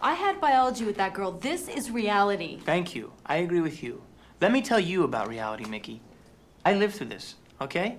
[0.00, 1.32] I had biology with that girl.
[1.32, 2.58] This is reality.
[2.64, 3.12] Thank you.
[3.26, 4.00] I agree with you.
[4.40, 6.00] Let me tell you about reality, Mickey.
[6.64, 7.98] I lived through this, okay?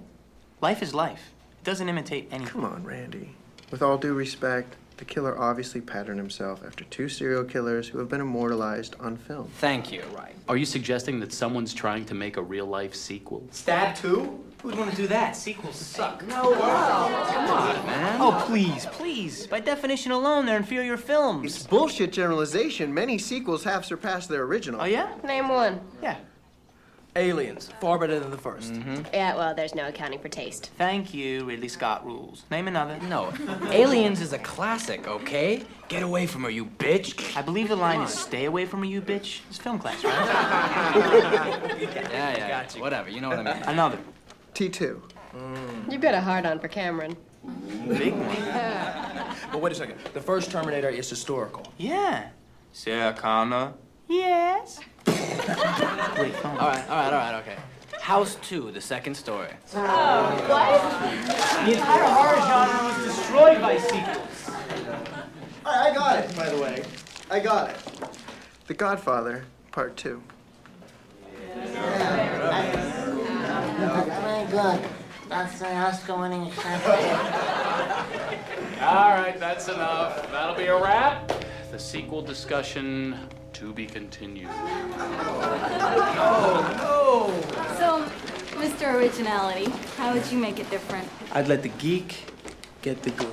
[0.62, 1.32] Life is life.
[1.60, 2.62] It doesn't imitate anything.
[2.62, 3.34] Come on, Randy.
[3.72, 8.10] With all due respect, the killer obviously patterned himself after two serial killers who have
[8.10, 9.50] been immortalized on film.
[9.58, 10.04] Thank you.
[10.16, 10.36] Right.
[10.48, 13.44] Are you suggesting that someone's trying to make a real life sequel?
[13.50, 14.44] Stab 2?
[14.62, 15.36] Who'd want to do that?
[15.36, 16.24] Sequels suck.
[16.28, 17.26] No, wow.
[17.32, 18.22] Come on, man.
[18.22, 19.48] Oh, please, please.
[19.48, 21.56] By definition alone, they're inferior films.
[21.56, 22.94] It's bullshit generalization.
[22.94, 24.82] Many sequels have surpassed their original.
[24.82, 25.16] Oh, yeah?
[25.24, 25.82] Name one.
[26.04, 26.18] Yeah.
[27.16, 27.70] Aliens.
[27.82, 29.04] Far better than the 1st Mm-hmm.
[29.14, 30.72] Yeah, well, there's no accounting for taste.
[30.78, 32.46] Thank you, Ridley Scott rules.
[32.50, 32.98] Name another.
[33.10, 33.34] No.
[33.72, 35.64] Aliens is a classic, okay?
[35.90, 37.36] Get away from her, you bitch.
[37.36, 39.42] I believe the line is stay away from her, you bitch.
[39.50, 40.12] It's film class, right?
[42.12, 42.80] Yeah, yeah.
[42.80, 43.10] Whatever.
[43.10, 43.64] You know what I mean.
[43.64, 43.98] another.
[44.54, 45.02] T2.
[45.90, 47.16] You've got a hard on for Cameron.
[47.88, 48.36] Big one.
[49.52, 49.98] But wait a second.
[50.14, 51.66] The first Terminator is historical.
[51.78, 52.30] Yeah.
[52.72, 53.74] Sarah Connor.
[54.08, 54.80] Yes.
[55.06, 56.58] Great film.
[56.58, 57.58] All right, all right, all right, okay.
[58.00, 59.50] House 2, the second story.
[59.76, 59.80] Oh,
[60.48, 61.66] what?
[61.66, 64.50] The entire horror genre was destroyed by sequels.
[65.66, 66.84] I, I got it, by the way.
[67.30, 67.78] I got it.
[68.68, 70.22] The Godfather, Part 2.
[74.18, 74.82] Very good.
[75.30, 76.42] That's the Oscar winning
[78.82, 80.30] All right, that's enough.
[80.32, 81.32] That'll be a wrap.
[81.72, 83.18] The sequel discussion
[83.62, 84.50] to be continued.
[86.18, 87.30] Oh, no!
[87.78, 88.04] So,
[88.60, 88.96] Mr.
[88.96, 91.08] Originality, how would you make it different?
[91.32, 92.26] I'd let the geek
[92.82, 93.30] get the girl.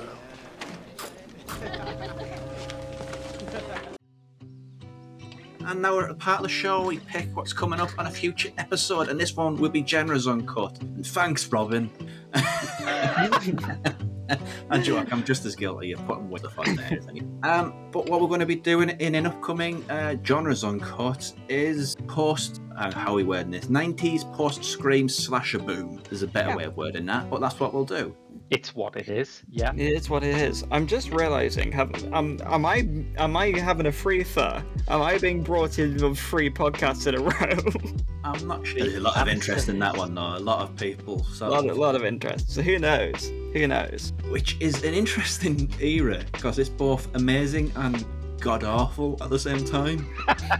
[5.65, 8.05] And now we're at the part of the show we pick what's coming up on
[8.05, 10.79] a future episode, and this one will be Genres Uncut.
[10.79, 11.89] And thanks, Robin.
[14.69, 16.99] I joke, I'm just as guilty of putting with the fun there.
[17.43, 21.95] Um, but what we're going to be doing in an upcoming uh, Genres Uncut is
[22.07, 23.65] post, uh, how are we wording this?
[23.65, 26.01] 90s post Scream slasher boom.
[26.09, 26.55] There's a better Yeah.
[26.55, 28.15] way of wording that, but that's what we'll do.
[28.51, 29.43] It's what it is.
[29.49, 29.71] Yeah.
[29.75, 30.65] It's what it is.
[30.71, 32.77] I'm just realizing, have, um, am I
[33.17, 34.63] am I having a free thought?
[34.87, 38.03] Am I being brought in on three podcasts in a row?
[38.23, 38.79] I'm not sure.
[38.79, 40.37] There's a lot of interest in that one, though.
[40.37, 41.21] A lot of people.
[41.21, 41.49] a So.
[41.49, 42.49] lot, of, lot of interest.
[42.51, 43.31] So who knows?
[43.53, 44.13] Who knows?
[44.29, 48.05] which is an interesting era because it's both amazing and
[48.39, 50.07] god awful at the same time.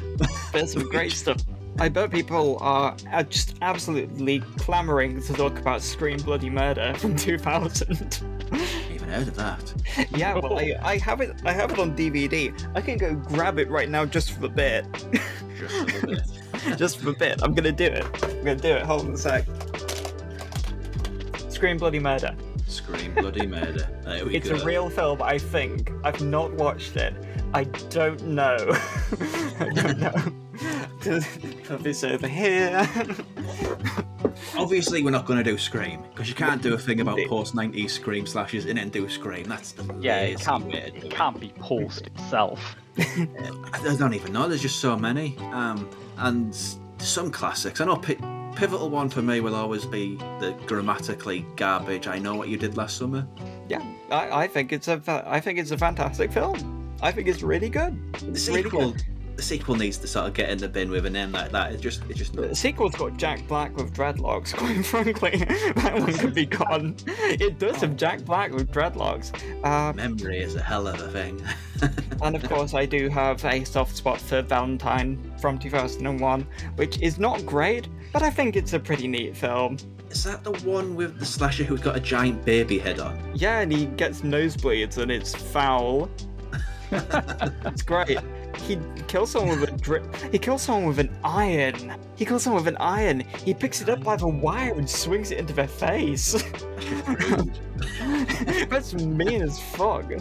[0.51, 1.37] There's some great stuff.
[1.79, 2.93] I bet people are
[3.29, 8.21] just absolutely clamoring to talk about Scream Bloody Murder from 2000.
[8.93, 9.73] Even heard of that?
[10.11, 11.41] yeah, well, I, I have it.
[11.45, 12.53] I have it on DVD.
[12.75, 14.85] I can go grab it right now just for a bit.
[15.57, 16.21] Just for a bit.
[16.77, 17.41] just for a bit.
[17.41, 18.03] I'm gonna do it.
[18.23, 18.81] I'm gonna do it.
[18.85, 19.45] Hold on a sec.
[21.49, 22.35] Scream Bloody Murder.
[22.67, 23.87] Scream Bloody Murder.
[24.03, 24.55] There we It's go.
[24.55, 25.91] a real film, I think.
[26.03, 27.13] I've not watched it.
[27.53, 28.57] I don't know.
[29.59, 30.48] I don't know.
[31.63, 32.87] Put this over here.
[34.57, 37.55] Obviously, we're not going to do Scream because you can't do a thing about post
[37.55, 39.45] 90s Scream slashes and then do Scream.
[39.45, 40.73] That's the Yeah, it can't be.
[40.73, 42.75] way to do It can't be post itself.
[42.99, 44.47] I don't even know.
[44.49, 45.37] There's just so many.
[45.53, 46.53] Um, and
[46.97, 47.79] some classics.
[47.79, 52.07] I know pi- pivotal one for me will always be the grammatically garbage.
[52.07, 53.25] I know what you did last summer.
[53.69, 53.81] Yeah,
[54.11, 56.93] I, I think it's a I think it's a fantastic film.
[57.01, 57.97] I think it's really good.
[58.19, 59.03] The It's really sequel, good.
[59.39, 61.71] The sequel needs to sort of get in the bin with a name like that.
[61.71, 62.33] It's just, it's just.
[62.33, 64.53] The sequel's got Jack Black with dreadlocks.
[64.57, 65.37] Quite frankly,
[65.77, 66.97] that one could be gone.
[67.07, 69.31] It does have Jack Black with dreadlocks.
[69.63, 71.41] Uh, Memory is a hell of a thing.
[72.21, 77.17] and of course, I do have a soft spot for Valentine from 2001, which is
[77.17, 79.77] not great, but I think it's a pretty neat film.
[80.09, 83.17] Is that the one with the slasher who's got a giant baby head on?
[83.33, 86.09] Yeah, and he gets nosebleeds and it's foul.
[86.91, 88.19] it's great.
[88.57, 90.15] He kills someone with a drip.
[90.31, 91.95] He kills someone with an iron.
[92.15, 93.21] He kills someone with an iron.
[93.43, 96.33] He picks it up by the wire and swings it into their face.
[98.69, 100.11] That's mean as fuck.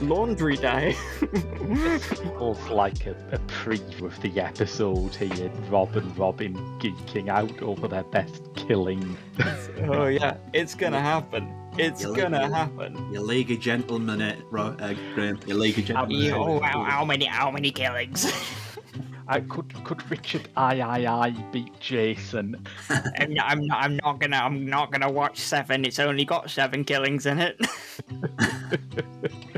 [0.00, 0.92] Laundry day.
[2.00, 5.50] Feels like a, a preview of the episode here.
[5.70, 9.16] Rob and Robin geeking out over their best killing.
[9.88, 11.52] oh yeah, it's gonna happen.
[11.78, 13.12] It's You gonna league- happen.
[13.12, 15.38] Your League of Gentlemen, uh, Ro- uh, Graham.
[15.46, 16.32] Your League of Gentlemen.
[16.32, 18.32] Oh, how, how many how many killings?
[19.28, 22.64] Uh, could could Richard I I I beat Jason?
[23.18, 25.84] I'm not, I'm not I'm not gonna I'm not gonna watch seven.
[25.84, 27.60] It's only got seven killings in it.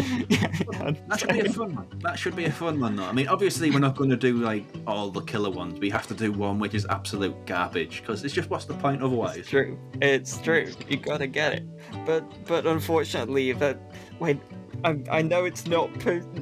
[0.00, 2.00] That should be a fun one.
[2.02, 3.04] That should be a fun one, though.
[3.04, 5.78] I mean, obviously, we're not going to do like all the killer ones.
[5.78, 9.02] We have to do one which is absolute garbage because it's just what's the point
[9.02, 9.36] otherwise?
[9.36, 9.78] It's true.
[10.00, 10.70] It's true.
[10.88, 11.66] You gotta get it.
[12.06, 13.78] But but unfortunately, that
[14.18, 14.38] wait.
[14.82, 15.90] I, I know it's not.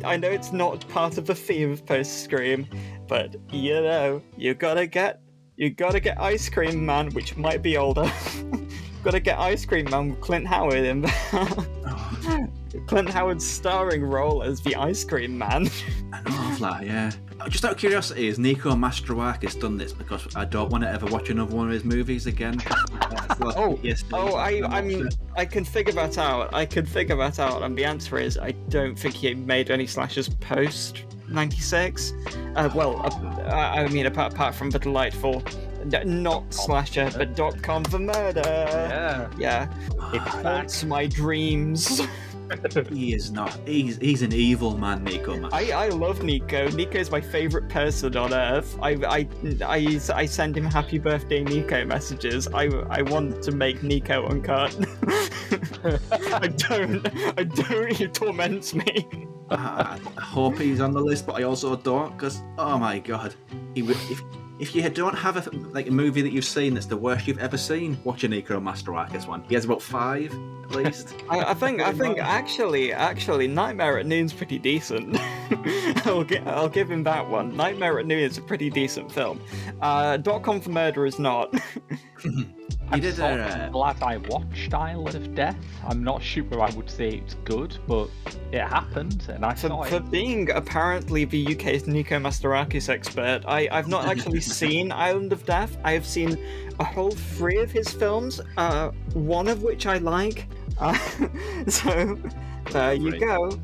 [0.04, 2.68] I know it's not part of the theme of Post Scream,
[3.08, 5.20] but you know you gotta get.
[5.56, 8.08] You gotta get Ice Cream Man, which might be older.
[9.02, 11.12] gotta get Ice Cream Man with Clint Howard in there.
[12.88, 15.68] Clint Howard's starring role as the Ice Cream Man.
[16.10, 17.12] I know of that, yeah.
[17.50, 19.92] Just out of curiosity, has Nico Mastorakis done this?
[19.92, 22.60] Because I don't want to ever watch another one of his movies again.
[23.40, 24.02] Oh, yes.
[24.12, 26.52] Oh, I, I mean, I can figure that out.
[26.52, 29.86] I can figure that out, and the answer is I don't think he made any
[29.86, 32.14] slashes post '96.
[32.56, 35.44] Uh, well, uh, I I mean, apart, apart from the delightful,
[35.92, 38.42] n- not slasher, but dot com for murder.
[38.44, 39.72] Yeah, yeah.
[40.12, 42.00] It haunts my dreams.
[42.90, 43.58] he is not.
[43.66, 45.36] He's he's an evil man, Nico.
[45.36, 45.50] Man.
[45.52, 46.68] I, I love Nico.
[46.70, 48.78] Nico is my favorite person on earth.
[48.80, 49.28] I, I,
[49.64, 52.48] I, I send him happy birthday Nico messages.
[52.48, 54.76] I, I want to make Nico uncut.
[56.32, 57.38] I don't.
[57.38, 57.92] I don't.
[57.92, 59.08] He torments me.
[59.50, 63.34] I, I hope he's on the list, but I also don't because oh my god,
[63.74, 64.22] he would if
[64.58, 67.38] if you don't have a like a movie that you've seen that's the worst you've
[67.38, 69.42] ever seen, watch a Nico Mastorakis one.
[69.44, 70.32] He has about five
[70.64, 71.14] at least.
[71.30, 75.16] I, I think I think actually actually Nightmare at Noon's pretty decent.
[76.06, 77.56] I'll gi- I'll give him that one.
[77.56, 79.40] Nightmare at Noon is a pretty decent film.
[79.80, 81.54] Uh, Dot Com for Murder is not.
[82.90, 85.56] I'm did sort a, of uh, glad I watched Island of Death.
[85.86, 88.08] I'm not sure I would say it's good, but
[88.52, 93.68] it happened, and I saw For, for being apparently the UK's Nico Mastorakis expert, I,
[93.70, 95.76] I've not actually seen Island of Death.
[95.84, 96.38] I have seen
[96.78, 100.46] a whole three of his films, uh, one of which I like.
[100.78, 100.96] Uh,
[101.68, 102.18] so
[102.70, 103.58] there you go.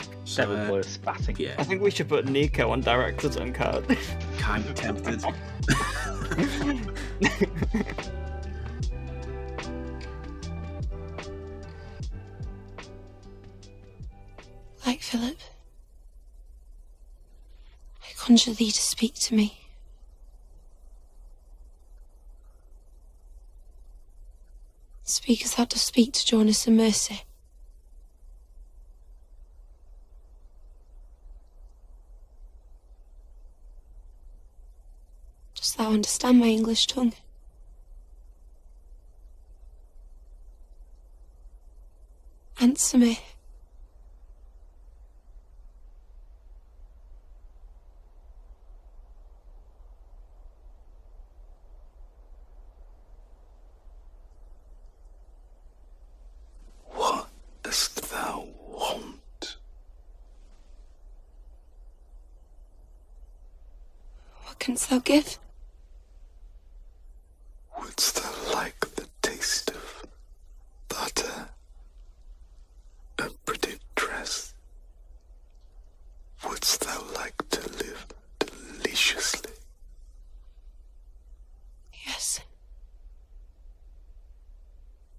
[0.30, 1.36] So, uh, worth spatting.
[1.40, 3.84] yeah, I think we should put Nico on director's card.
[4.38, 5.24] kind of tempted.
[14.86, 15.38] Like Philip,
[18.02, 19.60] I conjure thee to speak to me.
[25.04, 27.22] Speak as thou dost speak to Jonas and Mercy.
[35.80, 37.14] Thou understand my English tongue?
[42.60, 43.18] Answer me.
[56.90, 57.30] What
[57.62, 59.56] dost thou want?
[64.44, 65.38] What canst thou give?
[67.78, 70.06] Wouldst thou like the taste of
[70.88, 71.48] butter?
[73.18, 74.54] A pretty dress?
[76.46, 78.06] Wouldst thou like to live
[78.38, 79.52] deliciously?
[82.06, 82.40] Yes.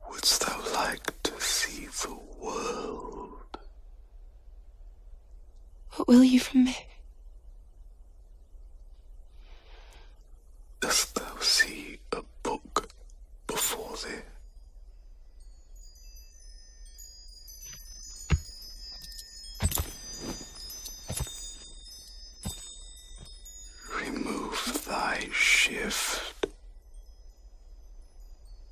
[0.10, 3.58] Wouldst thou like to see the world?
[5.96, 6.78] What will you from me?
[10.80, 12.90] Dost thou see a book
[13.48, 14.24] before thee?
[24.00, 26.34] Remove thy shift.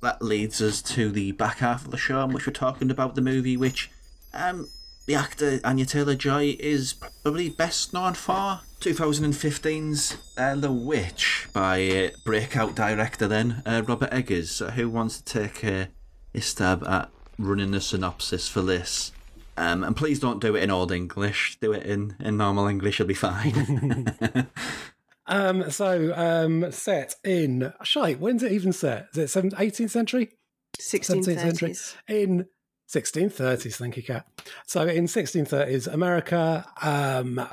[0.02, 3.16] that leads us to the back half of the show in which we're talking about
[3.16, 3.90] the movie which
[4.32, 4.68] um
[5.06, 11.88] the actor Anya Taylor Joy is probably best known for 2015's uh, The Witch by
[11.88, 14.52] uh, breakout director then uh, Robert Eggers.
[14.52, 15.86] So who wants to take uh,
[16.32, 19.10] a stab at running the synopsis for this?
[19.56, 21.58] Um, and please don't do it in Old English.
[21.60, 23.00] Do it in, in normal English.
[23.00, 24.14] You'll be fine.
[25.30, 28.18] Um, so um, set in shite.
[28.18, 29.06] When's it even set?
[29.12, 30.30] Is it seven- 18th century?
[30.78, 31.94] 17th century 1630s.
[32.08, 32.46] in
[32.92, 33.76] 1630s.
[33.76, 34.26] Thank you, Kat.
[34.66, 37.46] So in 1630s, America, um,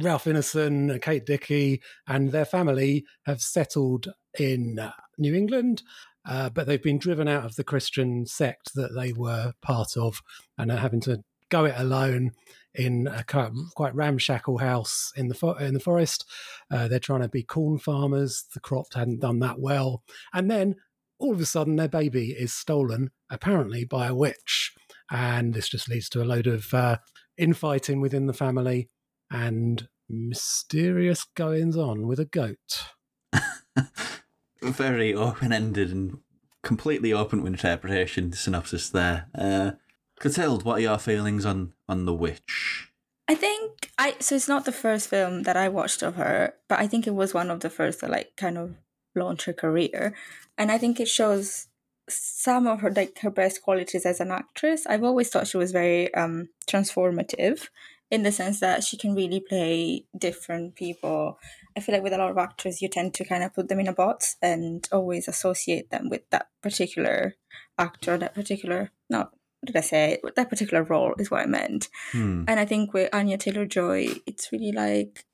[0.00, 4.78] Ralph Ineson, Kate Dickie, and their family have settled in
[5.18, 5.82] New England.
[6.26, 10.20] Uh, but they've been driven out of the Christian sect that they were part of
[10.56, 11.22] and are having to
[11.54, 12.32] go it alone
[12.74, 16.24] in a quite, ramshackle house in the fo- in the forest.
[16.68, 18.46] Uh, they're trying to be corn farmers.
[18.52, 20.74] The crop hadn't done that well, and then
[21.20, 24.72] all of a sudden their baby is stolen, apparently by a witch,
[25.10, 26.96] and this just leads to a load of uh,
[27.38, 28.88] infighting within the family
[29.30, 32.88] and mysterious goings on with a goat.
[34.62, 36.18] very open-ended and
[36.62, 39.28] completely open to interpretation synopsis there.
[39.34, 39.72] Uh,
[40.20, 42.90] Clotilde, what are your feelings on on The Witch?
[43.26, 46.78] I think I so it's not the first film that I watched of her, but
[46.78, 48.74] I think it was one of the first that like kind of
[49.14, 50.14] launched her career,
[50.58, 51.68] and I think it shows
[52.08, 54.86] some of her like her best qualities as an actress.
[54.86, 57.68] I've always thought she was very um transformative
[58.10, 61.38] in the sense that she can really play different people.
[61.76, 63.80] I feel like with a lot of actors, you tend to kind of put them
[63.80, 67.34] in a box and always associate them with that particular
[67.78, 69.32] actor, that particular not
[69.64, 70.20] what did I say?
[70.36, 71.88] That particular role is what I meant.
[72.12, 72.44] Hmm.
[72.46, 75.24] And I think with Anya Taylor Joy, it's really like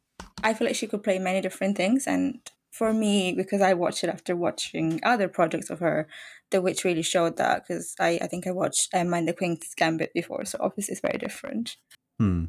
[0.45, 2.07] I feel like she could play many different things.
[2.07, 2.39] And
[2.71, 6.07] for me, because I watched it after watching other projects of her,
[6.51, 7.67] The Witch really showed that.
[7.67, 11.01] Because I, I think I watched Emma and the Queen's Gambit before, so obviously it's
[11.01, 11.77] very different.
[12.19, 12.45] Hmm.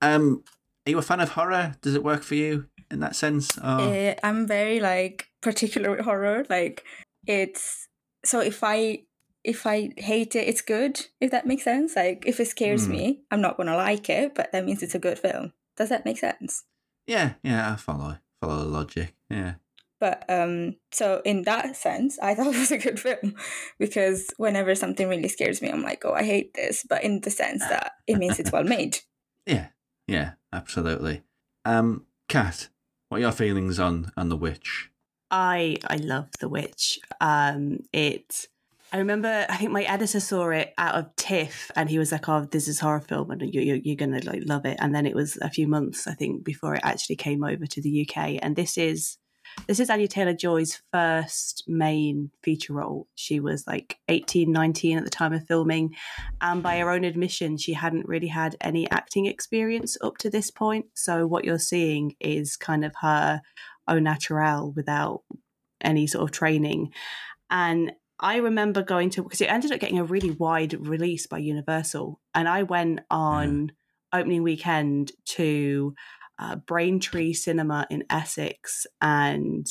[0.00, 0.42] Um,
[0.86, 1.74] are you a fan of horror?
[1.82, 3.58] Does it work for you in that sense?
[3.58, 3.80] Or...
[3.80, 6.46] Uh, I'm very like particular with horror.
[6.48, 6.84] Like
[7.26, 7.88] it's
[8.24, 9.02] so if I
[9.46, 11.06] if I hate it, it's good.
[11.20, 11.96] If that makes sense.
[11.96, 12.92] Like if it scares Hmm.
[12.92, 15.52] me, I'm not gonna like it, but that means it's a good film.
[15.76, 16.64] Does that make sense?
[17.06, 19.14] Yeah, yeah, I follow, follow the logic.
[19.30, 19.54] Yeah.
[19.98, 23.34] But um, so in that sense, I thought it was a good film
[23.78, 26.84] because whenever something really scares me, I'm like, oh, I hate this.
[26.88, 28.98] But in the sense that it means it's well made.
[29.46, 29.68] Yeah,
[30.06, 31.22] yeah, absolutely.
[31.64, 32.68] Um, Kat,
[33.08, 34.90] what are your feelings on on the witch?
[35.30, 37.00] I I love The Witch.
[37.20, 38.46] Um, it.
[38.92, 39.46] I remember.
[39.48, 42.68] I think my editor saw it out of TIFF, and he was like, "Oh, this
[42.68, 45.36] is horror film, and you, you, you're gonna like love it." And then it was
[45.42, 48.38] a few months, I think, before it actually came over to the UK.
[48.40, 49.18] And this is
[49.66, 53.08] this is Anya Taylor Joy's first main feature role.
[53.14, 55.94] She was like 18, 19 at the time of filming.
[56.40, 60.50] And by her own admission, she hadn't really had any acting experience up to this
[60.50, 60.86] point.
[60.94, 63.40] So what you're seeing is kind of her
[63.88, 65.22] au naturel without
[65.80, 66.92] any sort of training.
[67.50, 71.38] And I remember going to, because it ended up getting a really wide release by
[71.38, 72.20] Universal.
[72.34, 73.72] And I went on
[74.12, 75.94] opening weekend to
[76.38, 78.86] uh, Braintree Cinema in Essex.
[79.00, 79.66] And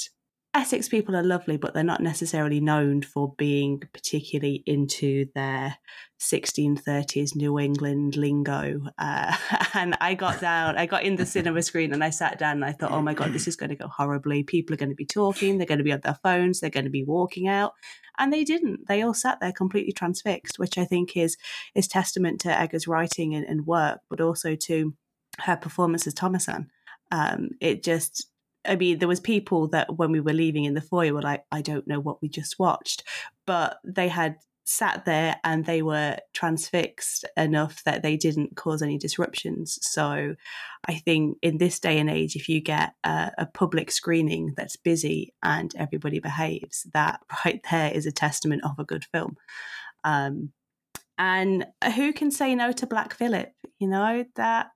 [0.56, 5.76] Essex people are lovely, but they're not necessarily known for being particularly into their
[6.22, 8.80] 1630s New England lingo.
[8.98, 9.36] Uh,
[9.74, 12.66] and I got down, I got in the cinema screen and I sat down and
[12.66, 14.44] I thought, oh my God, this is going to go horribly.
[14.44, 16.86] People are going to be talking, they're going to be on their phones, they're going
[16.86, 17.74] to be walking out.
[18.18, 18.88] And they didn't.
[18.88, 21.36] They all sat there completely transfixed, which I think is
[21.76, 24.94] is testament to Eggers' writing and, and work, but also to
[25.40, 26.68] her performance as Thomasin.
[27.12, 28.28] Um, it just,
[28.68, 31.46] I mean, there was people that when we were leaving in the foyer were like,
[31.52, 33.04] I don't know what we just watched,
[33.46, 38.98] but they had sat there and they were transfixed enough that they didn't cause any
[38.98, 39.78] disruptions.
[39.82, 40.36] So
[40.88, 44.76] I think in this day and age, if you get a, a public screening that's
[44.76, 49.38] busy and everybody behaves, that right there is a testament of a good film.
[50.04, 50.52] Um,
[51.18, 53.54] and who can say no to Black Phillip?
[53.80, 54.72] You know that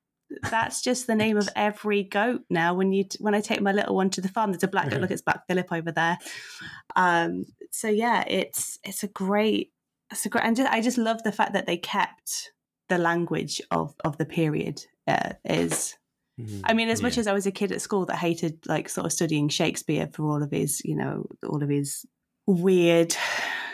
[0.50, 2.74] that's just the name of every goat now.
[2.74, 5.02] When you when I take my little one to the farm, there's a black goat.
[5.02, 6.18] Look, it's Black Philip over there.
[6.96, 9.72] Um, so yeah, it's it's a great
[10.12, 10.44] it's a great.
[10.44, 12.52] And just, I just love the fact that they kept
[12.90, 14.86] the language of of the period.
[15.08, 15.98] Uh, is
[16.64, 17.22] I mean, as much Yeah.
[17.22, 20.24] as I was a kid at school that hated like sort of studying Shakespeare for
[20.26, 22.06] all of his, you know, all of his
[22.46, 23.16] weird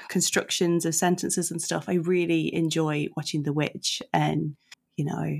[0.09, 4.55] constructions of sentences and stuff, I really enjoy watching The Witch and,
[4.97, 5.37] you know,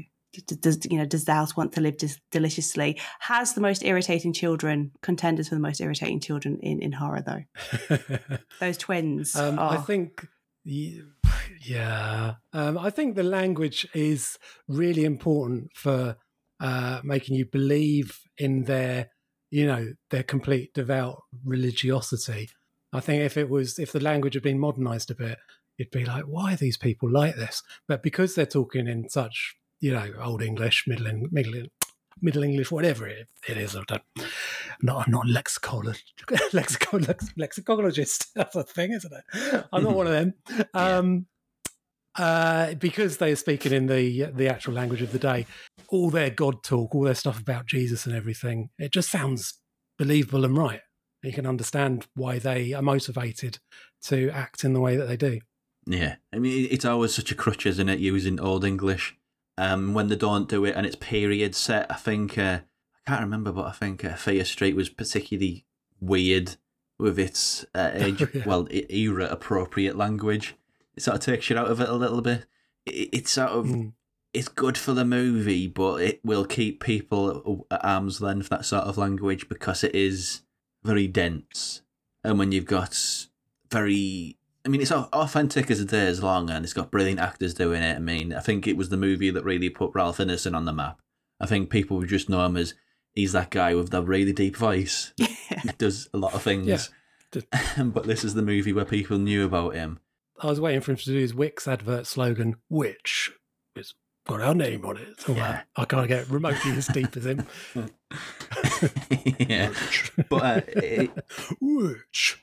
[0.60, 4.92] does you know does thou want to live dis- deliciously has the most irritating children
[5.02, 9.82] contenders for the most irritating children in in horror though those twins Um, I oh.
[9.82, 10.28] think,
[10.64, 16.18] yeah, um, I think the language is really important for
[16.60, 19.12] uh, making you believe in their,
[19.52, 22.50] you know, their complete devout religiosity.
[22.94, 25.38] I think if it was, if the language had been modernized a bit,
[25.78, 27.62] you'd be like, why are these people like this?
[27.88, 31.64] But because they're talking in such, you know, old English, middle, middle,
[32.22, 33.86] middle English, whatever it, it is, I'm
[34.82, 35.98] not, I'm not a lexicolo-
[36.52, 38.28] lexico- lex- lexicologist.
[38.36, 39.66] That's a thing, isn't it?
[39.72, 40.34] I'm not one of them.
[40.74, 41.28] Um,
[42.18, 45.46] uh, because they're speaking in the the actual language of the day,
[45.90, 49.56] all their God talk, all their stuff about Jesus and everything, it just sounds
[49.98, 50.80] believable and right.
[51.24, 53.60] You can understand why they are motivated
[54.04, 55.40] to act in the way that they do.
[55.86, 58.00] Yeah, I mean it's always such a crutch, isn't it?
[58.00, 59.18] Using Old English,
[59.58, 61.90] um, when they don't do it and it's period set.
[61.90, 62.60] I think uh,
[63.06, 65.66] I can't remember, but I think uh, Fear Street was particularly
[66.00, 66.56] weird
[67.00, 68.44] with its uh, age, Oh, yeah.
[68.46, 70.56] well, era appropriate language.
[70.96, 72.46] It sort of takes you out of it a little bit.
[72.86, 73.88] It, it's sort of Hmm.
[74.34, 78.84] it's good for the movie, but it will keep people at arm's length that sort
[78.86, 80.42] of language because it is
[80.84, 81.82] very dense.
[82.24, 82.98] And when you've got
[83.70, 87.54] very, I mean, it's authentic as a day is long, and it's got brilliant actors
[87.54, 87.96] doing it.
[87.96, 90.74] I mean, I think it was the movie that really put Ralph Ineson on the
[90.74, 91.00] map.
[91.40, 92.74] I think people would just know him as
[93.14, 95.14] he's that guy with the really deep voice.
[95.18, 96.90] he does a lot of things.
[97.78, 100.00] but this is the movie where people knew about him.
[100.42, 103.32] I was waiting for him to do his Wix advert slogan, which
[103.76, 103.94] has
[104.28, 105.22] got our name on it.
[105.22, 107.46] So uh, I can't get remotely as deep as him.
[109.40, 109.72] yeah,
[110.30, 111.12] but uh, it,
[111.62, 112.42] which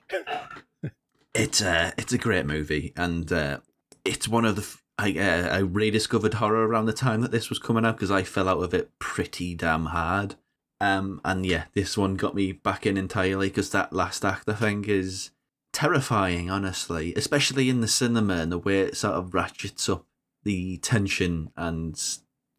[1.34, 3.58] it's uh, it's a great movie, and uh,
[4.04, 4.76] it's one of the.
[4.98, 8.22] I uh, I rediscovered horror around the time that this was coming out because I
[8.22, 10.36] fell out of it pretty damn hard.
[10.80, 14.54] Um, and yeah, this one got me back in entirely because that last act I
[14.54, 15.30] think is
[15.72, 20.04] terrifying, honestly, especially in the cinema and the way it sort of ratchets up
[20.42, 21.94] the tension and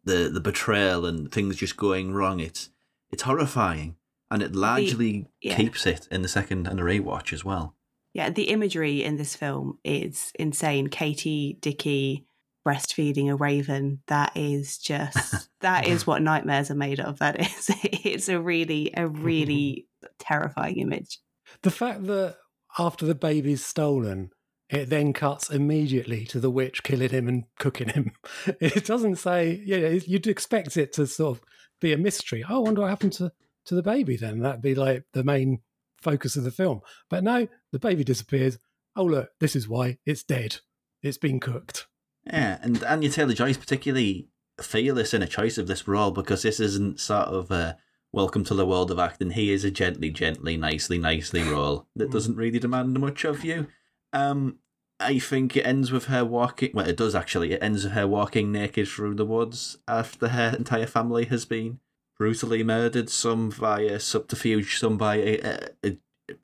[0.04, 2.40] the the betrayal and things just going wrong.
[2.40, 2.70] It's
[3.12, 3.96] it's horrifying,
[4.30, 5.54] and it largely yeah.
[5.54, 7.76] keeps it in the second and the rewatch as well.
[8.14, 10.86] Yeah, the imagery in this film is insane.
[10.86, 12.26] Katie, Dickie,
[12.66, 14.00] breastfeeding a raven.
[14.06, 17.18] That is just that is what nightmares are made of.
[17.18, 19.88] That is it's a really a really
[20.18, 21.18] terrifying image.
[21.62, 22.36] The fact that
[22.78, 24.30] after the baby's stolen,
[24.70, 28.12] it then cuts immediately to the witch killing him and cooking him.
[28.60, 31.44] It doesn't say, yeah, you'd expect it to sort of
[31.80, 32.44] be a mystery.
[32.48, 33.30] Oh, I wonder what happened to,
[33.66, 34.40] to the baby then.
[34.40, 35.60] That'd be like the main
[36.02, 36.80] focus of the film.
[37.10, 38.56] But no, the baby disappears.
[38.94, 40.58] Oh, look, this is why it's dead.
[41.02, 41.88] It's been cooked.
[42.24, 44.28] Yeah, and Anya Taylor Joy's particularly
[44.60, 47.76] fearless in a choice of this role because this isn't sort of a
[48.12, 49.30] welcome to the world of acting.
[49.30, 53.66] He is a gently, gently, nicely, nicely role that doesn't really demand much of you.
[54.12, 54.60] Um,
[55.00, 56.70] I think it ends with her walking.
[56.74, 57.54] Well, it does actually.
[57.54, 61.80] It ends with her walking naked through the woods after her entire family has been
[62.16, 63.10] brutally murdered.
[63.10, 65.98] Some via subterfuge, some by a, a, a,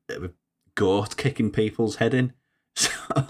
[0.08, 0.30] a
[0.80, 2.32] goat kicking people's head in.
[2.76, 3.26] So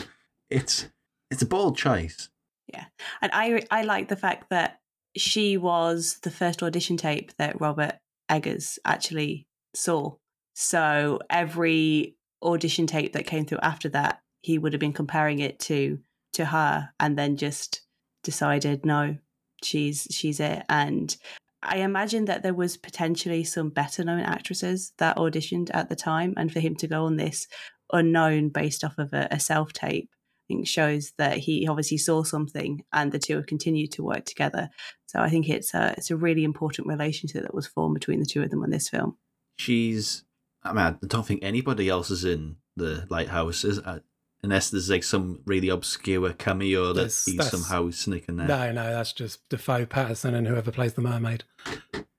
[0.50, 0.88] it's
[1.30, 2.28] it's a bold choice.
[2.72, 2.84] Yeah,
[3.20, 4.80] and I I like the fact that
[5.16, 7.98] she was the first audition tape that Robert
[8.28, 10.14] Eggers actually saw.
[10.54, 15.58] So every audition tape that came through after that, he would have been comparing it
[15.60, 15.98] to
[16.34, 17.80] to her, and then just
[18.22, 19.16] decided no,
[19.64, 20.64] she's she's it.
[20.68, 21.16] And
[21.62, 26.34] I imagine that there was potentially some better known actresses that auditioned at the time,
[26.36, 27.46] and for him to go on this
[27.92, 32.22] unknown based off of a, a self tape, I think shows that he obviously saw
[32.22, 34.70] something, and the two have continued to work together.
[35.06, 38.26] So I think it's a it's a really important relationship that was formed between the
[38.26, 39.18] two of them on this film.
[39.58, 40.24] She's.
[40.62, 44.00] I mean, I don't think anybody else is in the lighthouse, is uh,
[44.42, 48.48] unless there's like some really obscure cameo that That's- he's that's- somehow sneaking there.
[48.48, 51.44] No, no, that's just Defoe, Pattinson, and whoever plays the mermaid.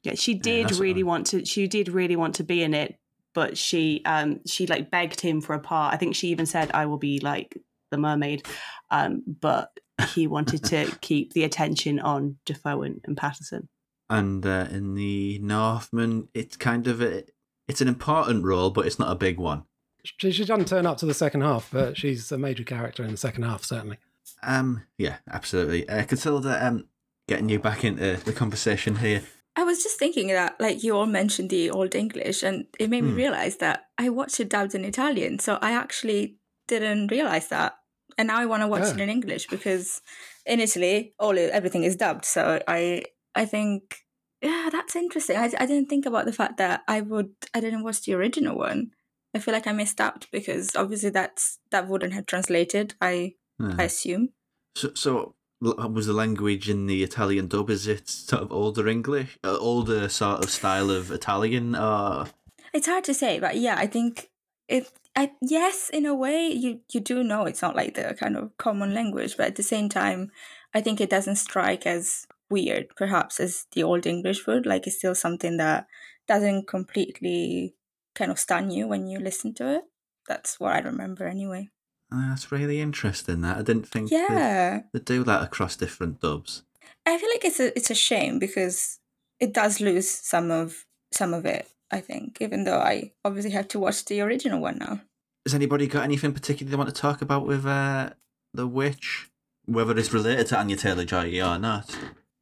[0.03, 1.45] Yeah, she did that's really want to.
[1.45, 2.97] She did really want to be in it,
[3.33, 5.93] but she um she like begged him for a part.
[5.93, 7.57] I think she even said, "I will be like
[7.91, 8.47] the mermaid,"
[8.89, 9.71] um, but
[10.09, 13.67] he wanted to keep the attention on Defoe and, and Pattinson.
[14.09, 17.23] And uh, in the Northman, it's kind of a,
[17.67, 19.63] it's an important role, but it's not a big one.
[20.03, 23.11] She, she doesn't turn up to the second half, but she's a major character in
[23.11, 23.97] the second half, certainly.
[24.43, 25.87] Um, yeah, absolutely.
[25.87, 26.85] Uh, Clotilde, um,
[27.27, 29.23] getting you back into the conversation here.
[29.55, 33.03] I was just thinking that, like, you all mentioned the Old English, and it made
[33.03, 33.17] me Hmm.
[33.17, 35.39] realize that I watched it dubbed in Italian.
[35.39, 36.37] So I actually
[36.67, 37.73] didn't realize that.
[38.17, 40.01] And now I want to watch it in English because
[40.45, 42.25] in Italy, all everything is dubbed.
[42.25, 43.03] So I,
[43.35, 43.97] I think,
[44.41, 45.37] yeah, that's interesting.
[45.37, 48.57] I, I didn't think about the fact that I would, I didn't watch the original
[48.57, 48.91] one.
[49.33, 52.95] I feel like I missed out because obviously that's that wouldn't have translated.
[53.01, 53.79] I, Hmm.
[53.79, 54.29] I assume.
[54.75, 57.69] So, so was the language in the Italian dub?
[57.69, 62.25] Is it sort of older English, uh, older sort of style of Italian, or
[62.73, 64.29] It's hard to say, but yeah, I think
[64.67, 64.91] it.
[65.15, 68.57] I yes, in a way, you you do know it's not like the kind of
[68.57, 70.31] common language, but at the same time,
[70.73, 74.65] I think it doesn't strike as weird, perhaps as the old English would.
[74.65, 75.85] Like it's still something that
[76.27, 77.75] doesn't completely
[78.15, 79.83] kind of stun you when you listen to it.
[80.27, 81.69] That's what I remember anyway.
[82.13, 83.41] Uh, that's really interesting.
[83.41, 84.81] That I didn't think they'd- Yeah.
[84.93, 86.63] they'd do that across different dubs.
[87.05, 88.99] I feel like it's a it's a shame because
[89.39, 91.67] it does lose some of some of it.
[91.93, 95.01] I think, even though I obviously have to watch the original one now.
[95.45, 98.11] Has anybody got anything particular they want to talk about with uh,
[98.53, 99.29] the witch,
[99.65, 101.93] whether it's related to Anya Taylor Joy or not?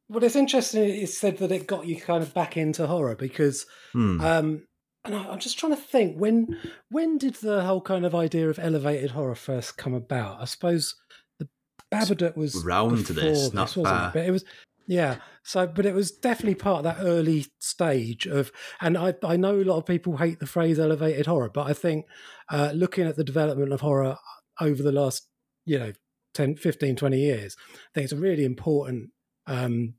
[0.08, 0.82] Well, it's interesting.
[0.84, 4.20] It's said that it got you kind of back into horror because, Hmm.
[4.20, 4.66] um,
[5.04, 6.58] and I- I'm just trying to think when
[6.90, 10.40] when did the whole kind of idea of elevated horror first come about?
[10.40, 10.94] I suppose
[11.38, 11.48] the
[11.92, 14.08] Babadook was Round to this, not wasn't far.
[14.08, 14.12] it?
[14.14, 14.44] But it was,
[14.86, 15.16] yeah.
[15.42, 19.56] So, but it was definitely part of that early stage of, and I I know
[19.56, 22.06] a lot of people hate the phrase elevated horror, but I think
[22.50, 24.16] uh, looking at the development of horror
[24.60, 25.26] over the last,
[25.64, 25.92] you know,
[26.34, 29.10] 10, 15, 20 years, I think it's a really important
[29.46, 29.94] um,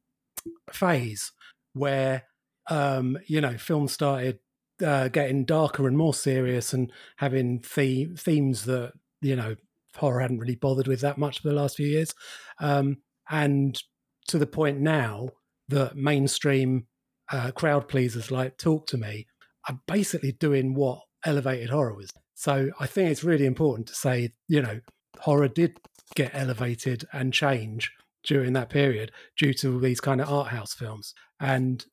[0.72, 1.32] phase
[1.74, 2.24] where
[2.70, 4.40] um, you know films started
[4.84, 9.56] uh, getting darker and more serious and having the- themes that you know
[9.98, 12.14] horror hadn't really bothered with that much for the last few years,
[12.60, 12.98] um,
[13.30, 13.82] and
[14.28, 15.30] to the point now
[15.68, 16.88] that mainstream
[17.32, 19.26] uh, crowd pleasers like Talk to Me
[19.68, 22.10] are basically doing what elevated horror was.
[22.36, 24.82] So I think it's really important to say, you know,
[25.20, 25.78] horror did
[26.16, 27.92] get elevated and change
[28.24, 31.14] during that period due to these kind of art house films.
[31.40, 31.86] And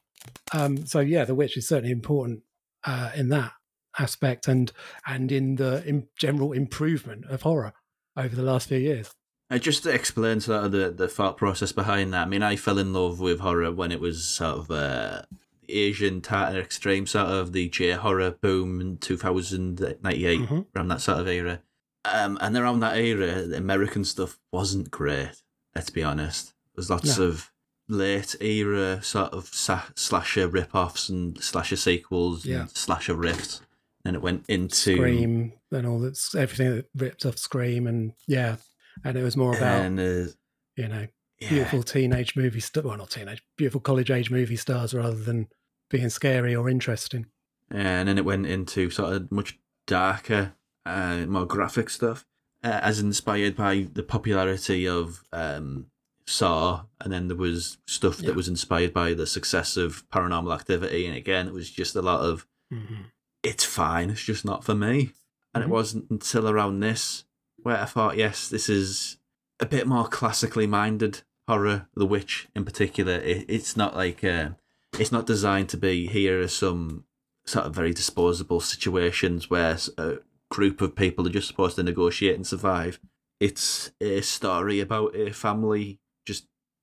[0.53, 2.41] um, so, yeah, The Witch is certainly important
[2.85, 3.53] uh, in that
[3.99, 4.70] aspect and
[5.07, 7.72] and in the in general improvement of horror
[8.16, 9.14] over the last few years.
[9.51, 12.26] Uh, just to explain sort of the, the thought process behind that.
[12.26, 15.22] I mean, I fell in love with horror when it was sort of uh,
[15.70, 20.66] Asian Tartan extreme, sort of the J horror boom in 2098, Mhm.
[20.76, 21.62] around that sort of era.
[22.05, 25.43] Um, and around that era, the American stuff wasn't great.
[25.74, 26.53] Let's be honest.
[26.74, 27.24] There's lots No.
[27.26, 27.51] of
[27.89, 32.61] late era sort of sa- slasher rip-offs and slasher sequels Yeah.
[32.62, 33.61] and slasher riffs.
[34.05, 38.57] And it went into Scream and all that's everything that ripped off Scream and yeah,
[39.05, 40.30] and it was more about and uh,
[40.76, 41.07] you know
[41.41, 41.49] yeah.
[41.49, 45.49] beautiful teenage movie st- well not teenage beautiful college age movie stars rather than
[45.91, 47.26] being scary or interesting.
[47.70, 50.55] and then it went into sort of much darker,
[50.86, 52.24] uh, more graphic stuff,
[52.62, 55.86] uh, as inspired by the popularity of um,
[56.29, 58.29] Saw, and then there was stuff Yeah.
[58.29, 62.03] that was inspired by the success of Paranormal Activity, and again, it was just a
[62.03, 63.07] lot of Mhm.
[63.43, 65.12] it's fine, it's just not for me.
[65.55, 65.68] And Mhm.
[65.68, 67.24] it wasn't until around this
[67.62, 69.16] where I thought, yes, this is
[69.59, 71.89] a bit more classically minded horror.
[71.95, 74.51] The Witch, in particular, it, it's not like uh,
[74.99, 77.05] it's not designed to be here are some
[77.47, 80.18] sort of very disposable situations where a
[80.51, 83.01] group of people are just supposed to negotiate and survive.
[83.41, 86.01] It's a story about a family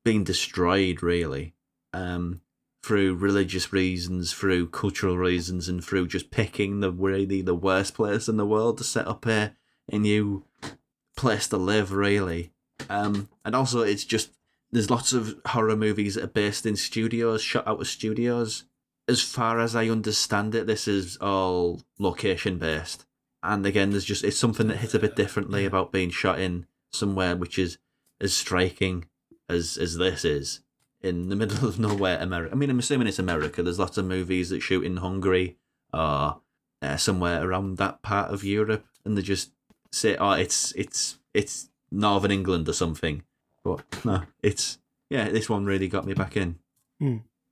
[0.06, 1.56] being destroyed, really,
[1.92, 2.40] um,
[2.82, 8.30] through religious reasons, through cultural reasons, and through just picking the really the worst place
[8.30, 9.54] in the world to set up a,
[9.92, 10.46] a new
[11.18, 12.54] place to live, really.
[12.90, 14.30] Um, and also, it's just
[14.72, 18.64] there's lots of horror movies that are based in studios, shot out of studios.
[19.08, 23.06] As far as I understand it, this is all location based.
[23.42, 26.68] And again, there's just it's something that hits a bit differently about being shot in
[26.92, 27.78] somewhere which is
[28.22, 29.06] as striking
[29.50, 30.62] as as this is
[31.02, 32.54] in the middle of nowhere, America.
[32.54, 33.62] I mean, I'm assuming it's America.
[33.62, 35.58] There's lots of movies that shoot in Hungary
[35.94, 36.42] or
[36.82, 39.52] uh, somewhere around that part of Europe, and they just
[39.92, 43.24] say, "Oh, it's it's it's Northern England or something."
[43.64, 44.80] But no, it's
[45.10, 45.30] yeah.
[45.30, 46.60] This one really got me back in.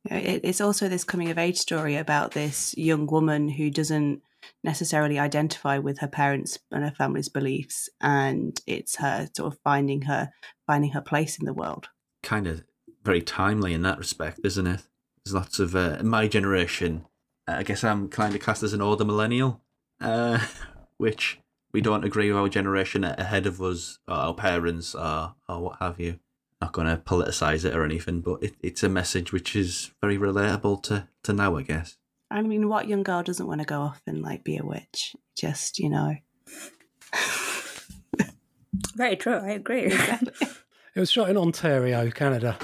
[0.05, 3.69] You know, It, it's also this coming of age story about this young woman who
[3.69, 4.21] doesn't
[4.63, 10.01] necessarily identify with her parents and her family's beliefs, and it's her sort of finding
[10.03, 10.31] her
[10.67, 11.89] finding her place in the world.
[12.21, 12.63] Kind of
[13.03, 14.81] very timely in that respect, isn't it?
[15.23, 17.05] There's lots of uh, my generation.
[17.47, 19.61] uh, I guess I'm kind of classed as an older millennial,
[20.01, 20.39] uh,
[20.97, 21.39] which
[21.73, 25.79] we don't agree with our generation ahead of us, or our parents, or or what
[25.79, 26.19] have you.
[26.61, 30.17] Not going to politicize it or anything, but it, it's a message which is very
[30.17, 31.97] relatable to to now, I guess.
[32.31, 35.15] I mean, what young girl doesn't want to go off and like be a witch?
[35.37, 36.15] Just you know,
[38.95, 39.35] Very true.
[39.35, 39.93] I agree.
[40.95, 42.57] It was shot in Ontario, Canada.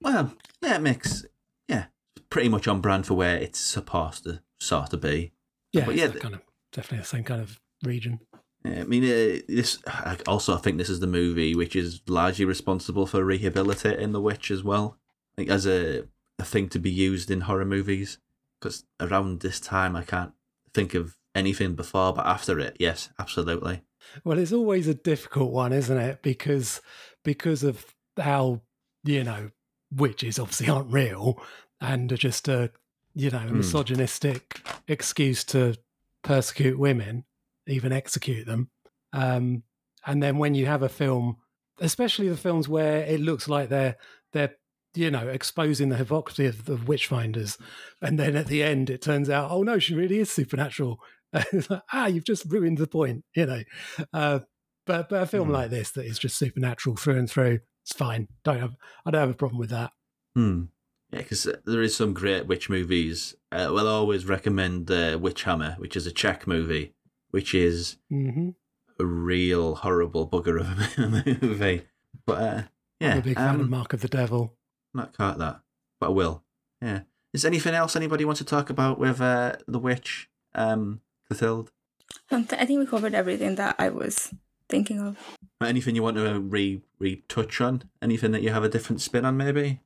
[0.00, 1.24] Well, yeah, it makes
[1.66, 1.86] yeah,
[2.30, 5.32] pretty much on brand for where it's supposed to sort to be.
[5.72, 8.20] Yeah, but yeah, that kind of definitely the same kind of region.
[8.64, 9.78] Yeah, I mean, uh, this.
[9.86, 14.20] I also, I think this is the movie which is largely responsible for rehabilitating the
[14.20, 14.98] witch as well,
[15.36, 16.04] like as a
[16.38, 18.18] a thing to be used in horror movies.
[18.60, 20.34] Because around this time, I can't
[20.72, 23.82] think of anything before, but after it, yes, absolutely.
[24.24, 26.22] Well, it's always a difficult one, isn't it?
[26.22, 26.80] Because
[27.24, 27.84] because of
[28.18, 28.62] how
[29.04, 29.50] you know
[29.94, 31.42] witches obviously aren't real
[31.80, 32.70] and are just a
[33.14, 33.58] you know Hmm.
[33.58, 35.76] misogynistic excuse to
[36.22, 37.24] persecute women,
[37.66, 38.70] even execute them.
[39.12, 39.64] Um,
[40.06, 41.36] and then when you have a film,
[41.80, 43.96] especially the films where it looks like they're
[44.32, 44.54] they're
[44.94, 47.58] you know exposing the hypocrisy of the witchfinders,
[48.00, 51.00] and then at the end it turns out, oh no, she really is supernatural.
[51.92, 53.62] Ah, you've just ruined the point, you know.
[54.12, 54.40] Uh,
[54.86, 55.54] but but a film Hmm.
[55.54, 58.28] like this that is just supernatural through and through, it's fine.
[58.44, 58.76] Don't have
[59.06, 59.92] I don't have a problem with that.
[60.34, 60.64] Hmm.
[61.10, 63.34] Yeah, because there is some great witch movies.
[63.52, 66.94] Uh, well, I always recommend uh, Witch Hammer, which is a Czech movie,
[67.30, 68.50] which is hmm
[68.98, 71.08] a real horrible bugger of a
[71.42, 71.82] movie.
[72.24, 72.62] But uh,
[72.98, 74.56] yeah, I'm a big fan um, of Mark of the Devil.
[74.94, 75.60] Not quite that,
[76.00, 76.44] but I will.
[76.80, 77.00] Yeah.
[77.34, 81.01] Is there anything else anybody wants to talk about with uh, the witch, um,
[81.34, 81.70] Clotilde?
[82.30, 84.34] Um, I think we covered everything that I was
[84.68, 85.16] thinking of.
[85.62, 87.84] Anything you want to re retouch on?
[88.00, 89.80] Anything that you have a different spin on, maybe?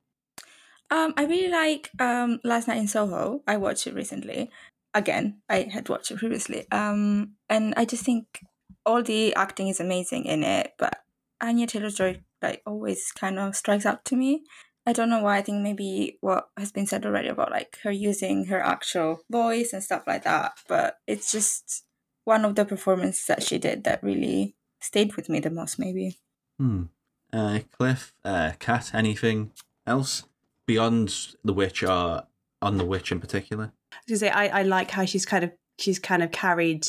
[0.91, 3.43] Um, I really like um, Last Night in Soho.
[3.47, 4.51] I watched it recently.
[4.95, 6.67] Again, I had watched it previously.
[6.71, 8.41] Um, and I just think
[8.85, 11.03] all the acting is amazing in it, but
[11.41, 14.45] Anya Taylor Joy like always kind of strikes out to me.
[14.87, 15.39] I don't know why.
[15.39, 19.73] I think maybe what has been said already about like her using her actual voice
[19.73, 20.53] and stuff like that.
[20.69, 21.85] But it's just
[22.25, 25.79] one of the performances that she did that really stayed with me the most.
[25.79, 26.19] Maybe.
[26.59, 26.85] Hmm.
[27.33, 29.51] Uh, Cliff, uh, Kat, anything
[29.87, 30.25] else
[30.67, 32.23] beyond the witch or
[32.63, 33.73] on the witch in particular?
[33.93, 36.87] I was gonna say I, I like how she's kind of she's kind of carried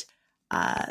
[0.52, 0.88] uh,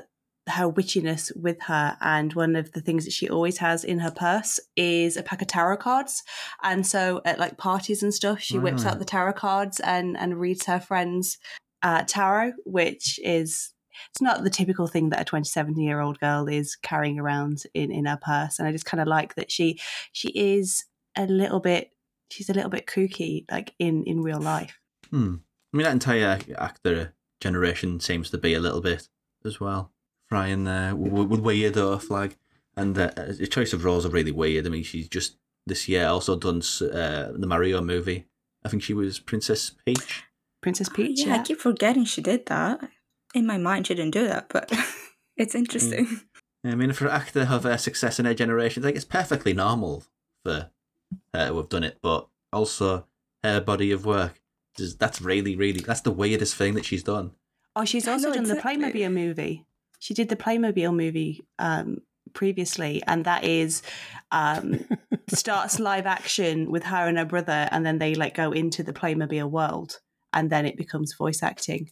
[0.49, 4.11] her witchiness with her, and one of the things that she always has in her
[4.11, 6.23] purse is a pack of tarot cards.
[6.63, 8.91] And so at like parties and stuff, she whips Ah.
[8.91, 11.39] out the tarot cards and and reads her friends
[11.83, 13.73] uh, tarot, which is
[14.11, 17.91] it's not the typical thing that a 27 year old girl is carrying around in
[17.91, 19.79] in her purse and i just kind of like that she
[20.13, 20.85] she is
[21.17, 21.91] a little bit
[22.31, 24.79] she's a little bit kooky like in in real life
[25.11, 25.37] Hmm.
[25.73, 29.09] I mean, that entire actor generation seems to be a little bit
[29.45, 29.93] as well.
[30.29, 32.37] Frying there with, with weirdo flag,
[32.77, 34.67] and uh, the choice of roles are really weird.
[34.67, 38.27] I mean, she's just this year also done uh, the Mario movie.
[38.65, 40.25] I think she was Princess Peach.
[40.61, 42.81] princess peach yeah, I keep forgetting she did that.
[43.35, 44.73] In my mind, she didn't do that, but
[45.37, 46.21] it's interesting.
[46.65, 49.53] I mean, for an actor of her success in her generation, I think it's perfectly
[49.53, 50.03] normal
[50.45, 50.71] for
[51.33, 53.07] her to have done it, but also
[53.45, 54.41] her body of work.
[54.79, 57.31] is- That's really, really, that's the weirdest thing that she's done.
[57.77, 58.93] Oh, she's also know done the exactly.
[58.93, 59.67] Playmobil movie.
[59.99, 61.99] She did the Playmobil movie um,
[62.33, 63.83] previously, and that is
[64.31, 64.85] um,
[65.29, 68.93] starts live action with her and her brother, and then they like go into the
[68.93, 70.01] Playmobil world,
[70.33, 71.91] and then it becomes voice acting.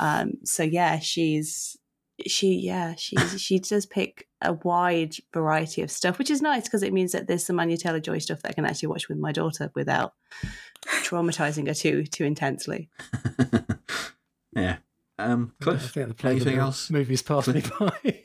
[0.00, 1.76] Um, so yeah, she's
[2.26, 6.82] she yeah she's she does pick a wide variety of stuff, which is nice because
[6.82, 9.18] it means that there's some Anya Taylor Joy stuff that I can actually watch with
[9.18, 10.14] my daughter without
[10.86, 12.90] traumatizing her too too intensely.
[14.56, 14.78] Yeah.
[15.18, 16.90] Um, I Cliff, think the anything else?
[16.90, 18.22] Movies passed me by.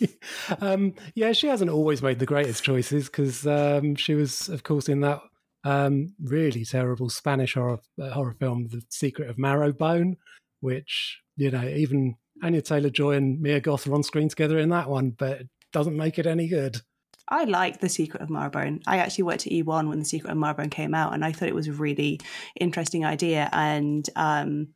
[0.61, 4.89] um, yeah, she hasn't always made the greatest choices because um, she was, of course,
[4.89, 5.21] in that
[5.63, 10.17] um, really terrible Spanish horror uh, horror film, The Secret of Marrowbone,
[10.59, 14.69] which you know even Anya Taylor Joy and Mia Goth are on screen together in
[14.69, 16.81] that one, but it doesn't make it any good.
[17.29, 18.81] I like The Secret of Marrowbone.
[18.87, 21.47] I actually worked at E1 when The Secret of Marrowbone came out, and I thought
[21.47, 22.19] it was a really
[22.59, 23.49] interesting idea.
[23.53, 24.69] And um,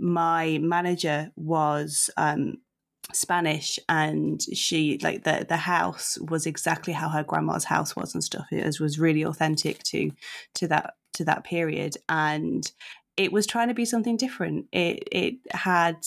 [0.00, 2.56] my manager was um,
[3.12, 8.24] Spanish, and she like the the house was exactly how her grandma's house was and
[8.24, 8.46] stuff.
[8.50, 10.10] It was, was really authentic to
[10.54, 12.70] to that to that period, and
[13.16, 14.66] it was trying to be something different.
[14.72, 15.98] It it had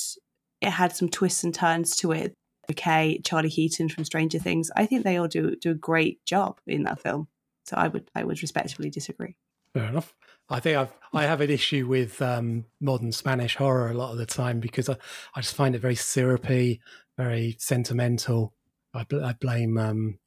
[0.61, 2.33] it had some twists and turns to it.
[2.71, 4.71] Okay, Charlie Heaton from Stranger Things.
[4.75, 7.27] I think they all do do a great job in that film.
[7.65, 9.35] So I would I would respectfully disagree.
[9.73, 10.13] Fair enough.
[10.49, 14.17] I think I've I have an issue with um, modern Spanish horror a lot of
[14.17, 14.97] the time because I,
[15.35, 16.81] I just find it very syrupy,
[17.17, 18.53] very sentimental.
[18.93, 20.19] I, bl- I blame um,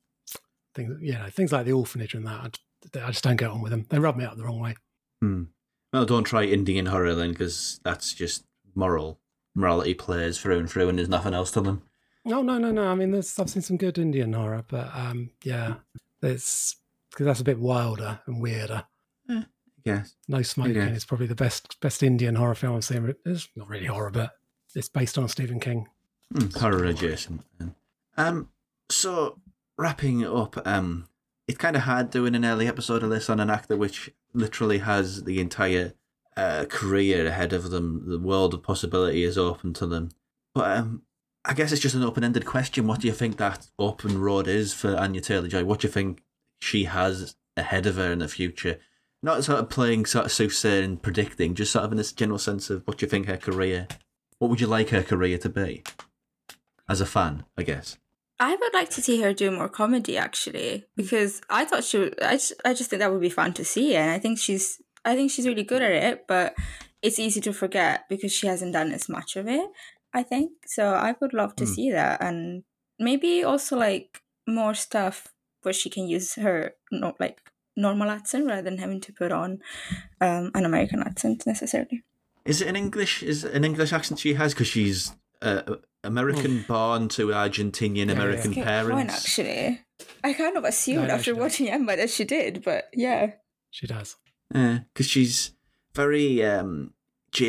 [0.74, 2.58] things you know things like the orphanage and that.
[2.94, 3.86] I just don't get on with them.
[3.88, 4.76] They rub me up the wrong way.
[5.20, 5.44] Hmm.
[5.92, 8.44] Well, don't try Indian horror then, because that's just
[8.74, 9.18] moral
[9.54, 11.82] morality plays through and through, and there's nothing else to them.
[12.24, 12.88] No, no, no, no.
[12.88, 15.76] I mean, there's I've seen some good Indian horror, but um, yeah,
[16.22, 16.76] it's
[17.10, 18.84] because that's a bit wilder and weirder.
[19.84, 20.16] Yes.
[20.26, 20.88] No smoking Yeah.
[20.88, 23.14] is probably the best best Indian horror film I've seen.
[23.24, 24.32] It's not really horror, but
[24.74, 25.86] it's based on Stephen King.
[26.32, 27.42] Hmm, horror adjacent.
[28.16, 28.48] Um,
[28.90, 29.38] so
[29.78, 31.06] wrapping it up, um,
[31.46, 34.78] it's kind of hard doing an early episode of this on an actor which literally
[34.78, 35.92] has the entire
[36.36, 38.08] uh, career ahead of them.
[38.08, 40.10] The world of possibility is open to them.
[40.52, 41.02] But um,
[41.44, 42.88] I guess it's just an open-ended question.
[42.88, 45.64] What do you think that open road is for Anya Taylor Joy?
[45.64, 46.24] What do you think
[46.58, 48.78] she has ahead of her in the future?
[49.22, 52.38] Not sort of playing sort of soothsayer and predicting, just sort of in this general
[52.38, 53.88] sense of what do you think her career,
[54.38, 55.82] what would you like her career to be?
[56.88, 57.98] As a fan, I guess.
[58.38, 62.22] I would like to see her do more comedy actually because I thought she would,
[62.22, 64.80] I just, I just think that would be fun to see and I think she's
[65.06, 66.54] I think she's really good at it but
[67.00, 69.66] it's easy to forget because she hasn't done as much of it
[70.12, 71.72] I think so I would love to Hmm.
[71.72, 72.64] see that and
[72.98, 75.28] maybe also like more stuff
[75.62, 77.40] where she can use her not like
[77.76, 79.60] normal accent rather than having to put on
[80.20, 82.02] um, an American accent necessarily
[82.44, 83.22] Is it an English?
[83.22, 85.12] Is it an English accent she has because she's
[85.42, 85.62] uh,
[86.04, 88.94] American born to Argentinian American Good parents?
[88.94, 89.80] point, actually
[90.24, 91.40] I kind of assumed No, no, after does.
[91.40, 93.32] watching Emma that she did but yeah
[93.70, 94.16] She does.
[94.50, 95.52] because she's
[95.94, 96.92] very um,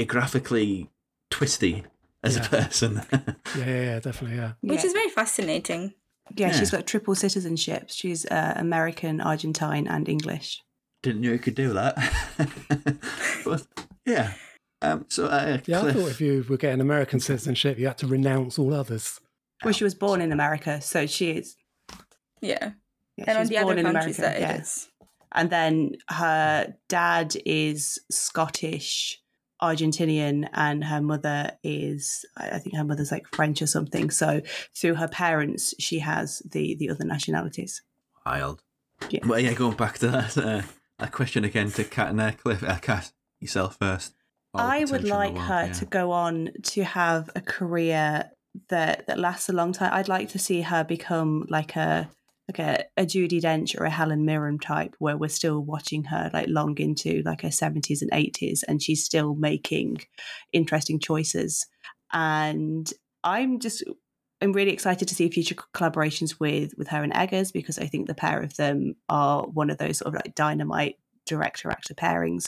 [0.01, 0.89] geographically
[1.29, 1.83] twisty
[2.23, 2.45] as Yeah.
[2.45, 3.01] a person.
[3.57, 4.51] Yeah, yeah, yeah, definitely, yeah.
[4.61, 5.93] which is very fascinating.
[6.35, 7.85] Yeah, she's got triple citizenship.
[7.89, 10.61] She's uh, American, Argentine, and English.
[11.03, 11.95] Didn't know you could do that.
[13.45, 13.65] but
[14.05, 14.33] yeah.
[14.81, 18.07] Um, so uh, Yeah, I thought if you were getting American citizenship, you had to
[18.07, 19.19] renounce all others.
[19.63, 21.55] Well, she was born in America, so she is.
[22.41, 22.71] Yeah.
[23.17, 24.55] Yeah, and on the other countries America, that yeah.
[24.55, 24.89] it is.
[25.33, 29.19] And then her dad is Scottish,
[29.61, 34.09] Argentinian, and her mother is, I think her mother's like French or something.
[34.09, 34.41] So
[34.75, 37.81] through her parents, she has the the other nationalities.
[38.25, 38.61] wild.
[39.09, 39.25] Yeah.
[39.25, 40.61] Well, yeah, going back to that, uh,
[40.99, 42.63] that question again to Kat and uh, Cliff.
[42.63, 44.13] Uh, Kat, yourself first.
[44.53, 45.73] I would potential in the like world, her yeah.
[45.73, 48.31] to go on to have a career
[48.69, 49.91] that that lasts a long time.
[49.93, 52.09] I'd like to see her become like a
[52.47, 56.29] like a, a Judi Dench or a Helen Mirren type, where we're still watching her
[56.33, 59.99] like long into like her seventies and eighties, and she's still making
[60.53, 61.67] interesting choices.
[62.13, 62.91] And
[63.23, 63.83] I'm just
[64.41, 68.07] I'm really excited to see future collaborations with with her and Eggers because I think
[68.07, 70.95] the pair of them are one of those sort of like dynamite
[71.25, 72.45] director actor pairings.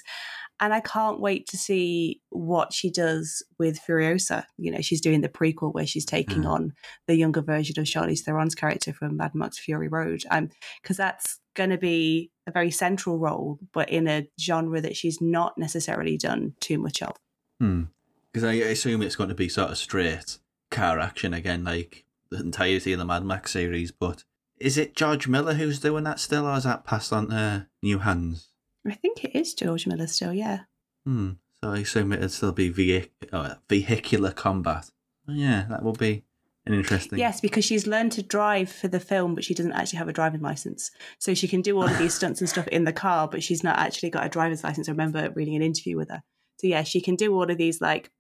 [0.62, 4.44] And I can't wait to see what she does with Furiosa.
[4.58, 6.50] You know, she's doing the prequel where she's taking Mm.
[6.50, 6.74] on
[7.08, 10.24] the younger version of Charlize Theron's character from Mad Max Fury Road.
[10.30, 10.50] Um,
[10.82, 15.22] because that's going to be a very central role, but in a genre that she's
[15.22, 17.16] not necessarily done too much of.
[17.60, 17.84] Hmm.
[18.32, 20.38] Because I assume it's going to be sort of straight
[20.72, 23.92] car action again, like the entirety of the Mad Max series.
[23.92, 24.24] But
[24.60, 28.00] is it George Miller who's doing that still, or is that passed on to new
[28.00, 28.50] hands?
[28.88, 30.62] I think it is George Miller still, yeah.
[31.06, 31.32] Hmm.
[31.62, 34.90] So I assume it'd still be vehic- uh, vehicular combat.
[35.28, 36.24] Oh, yeah, that will be
[36.66, 37.20] an interesting.
[37.20, 40.14] Yes, because she's learned to drive for the film, but she doesn't actually have a
[40.14, 40.92] driving license.
[41.18, 43.64] So she can do all of these stunts and stuff in the car, but she's
[43.64, 44.88] not actually got a driver's license.
[44.88, 46.22] I remember reading an interview with her.
[46.60, 48.12] So yeah, she can do all of these like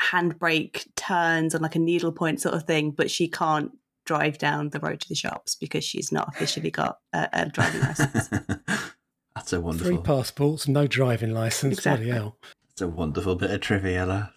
[0.00, 3.72] handbrake turns and like a needlepoint sort of thing, but she can't
[4.04, 7.80] drive down the road to the shops because she's not officially got a, a driving
[7.80, 8.28] license.
[9.34, 9.98] That's a Three wonderful.
[10.02, 11.78] passports, no driving license.
[11.78, 12.06] Exactly.
[12.06, 12.38] Bloody hell.
[12.68, 14.32] That's a wonderful bit of trivia,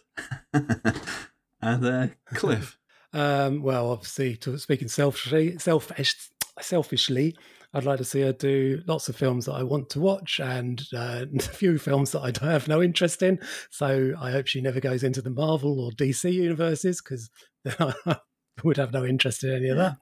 [0.54, 2.78] and uh, Cliff.
[3.14, 6.18] Um, well, obviously, to, speaking selfishly, selfish,
[6.60, 7.34] selfishly,
[7.74, 10.82] I'd like to see her do lots of films that I want to watch and
[10.94, 13.40] uh, a few films that I have no interest in.
[13.70, 17.30] So I hope she never goes into the Marvel or DC universes because
[17.64, 17.76] then
[18.06, 18.18] I
[18.66, 19.98] would have no interest in any of that.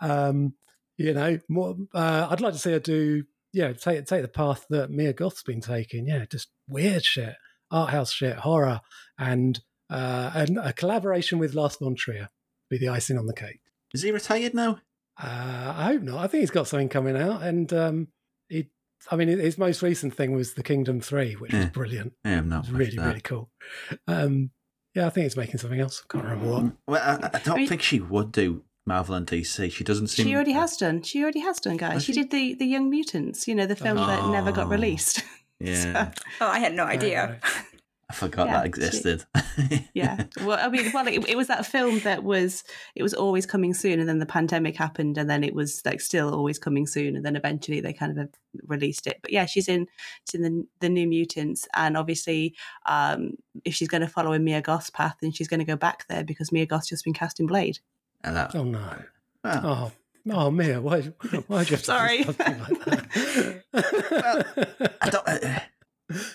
[0.00, 0.54] Um,
[0.96, 1.76] you know, more.
[1.94, 3.22] Uh, I'd like to see her do,
[3.52, 6.06] yeah, take take the path that Mia Goth's been taking.
[6.06, 7.34] Yeah, just weird shit,
[7.70, 8.80] art house shit, horror,
[9.18, 12.28] and uh, and a collaboration with Lars von Trier
[12.70, 13.60] be the icing on the cake.
[13.94, 14.80] Is he retired now?
[15.22, 16.18] Uh, I hope not.
[16.18, 18.08] I think he's got something coming out, and um,
[18.48, 18.68] he.
[19.10, 22.14] I mean, his most recent thing was The Kingdom Three, which was brilliant.
[22.24, 23.06] Yeah, I'm It not was really, that.
[23.06, 23.50] really cool.
[24.08, 24.50] Um,
[24.94, 26.02] yeah, I think he's making something else.
[26.04, 26.72] I Can't remember what.
[26.88, 29.70] Well, I, I don't think she would do Marvel and DC.
[29.72, 30.26] She doesn't seem.
[30.26, 31.02] She already has done.
[31.02, 31.94] She already has done, guys.
[31.94, 34.70] Has She did the the Young Mutants, you know, the film that never got Oh.
[34.70, 35.22] released.
[35.58, 36.12] Yeah,
[36.42, 37.40] Oh, I had no idea.
[38.10, 39.24] I forgot Yeah, that existed.
[39.94, 40.24] yeah.
[40.42, 42.62] Well, I mean, well, it, it was that film that was
[42.94, 46.02] it was always coming soon, and then the pandemic happened, and then it was like
[46.02, 48.28] still always coming soon, and then eventually they kind of
[48.66, 49.18] released it.
[49.22, 49.86] But yeah, she's in
[50.30, 53.32] she's in the, the New Mutants, and obviously, um,
[53.64, 56.06] if she's going to follow in Mia Goth's path, then she's going to go back
[56.08, 57.78] there because Mia Goth's just been cast in Blade.
[58.24, 59.02] And that, Oh no!
[59.44, 59.62] Well.
[59.64, 59.92] Oh,
[60.32, 61.02] oh, Mia, why?
[61.46, 62.18] Why do you Sorry.
[62.18, 63.64] do something like that?
[65.00, 65.28] I don't.
[65.28, 65.60] uh,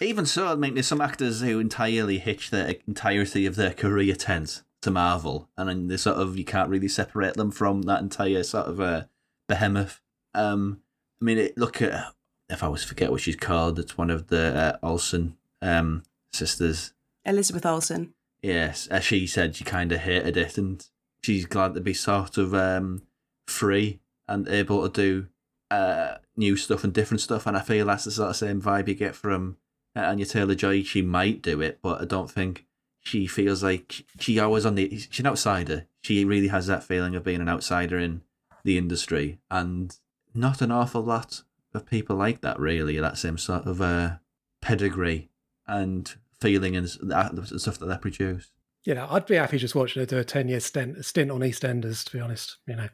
[0.01, 4.15] even so, I mean, there's some actors who entirely hitch the entirety of their career
[4.15, 8.01] tent to Marvel, and then they sort of you can't really separate them from that
[8.01, 9.03] entire sort of uh,
[9.47, 10.01] behemoth.
[10.33, 10.81] Um,
[11.21, 12.13] I mean, it, look at
[12.49, 16.03] if I was forget what she's called, it's one of the uh, Olsen um,
[16.33, 16.93] sisters.
[17.25, 18.13] Elizabeth Olsen.
[18.41, 20.85] Yes, as she said, she kind of hated it, and
[21.21, 23.03] she's glad to be sort of um,
[23.47, 25.27] free and able to do
[25.69, 27.45] uh, new stuff and different stuff.
[27.45, 29.57] And I feel that's the sort of same vibe you get from
[29.95, 30.83] uh, Anya Taylor Joy.
[30.83, 32.65] She might do it, but I don't think
[32.99, 34.89] she feels like she always on the.
[34.97, 35.87] She's an outsider.
[36.01, 38.21] She really has that feeling of being an outsider in
[38.63, 39.95] the industry, and
[40.33, 41.41] not an awful lot
[41.73, 42.59] of people like that.
[42.59, 44.17] Really, that same sort of uh,
[44.61, 45.29] pedigree
[45.67, 48.51] and feeling and stuff that they produce.
[48.83, 51.41] You know, I'd be happy just watching her do a ten year stint, stint on
[51.41, 52.05] EastEnders.
[52.05, 52.89] To be honest, you know.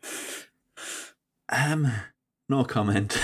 [1.49, 1.91] Um,
[2.49, 3.17] no comment.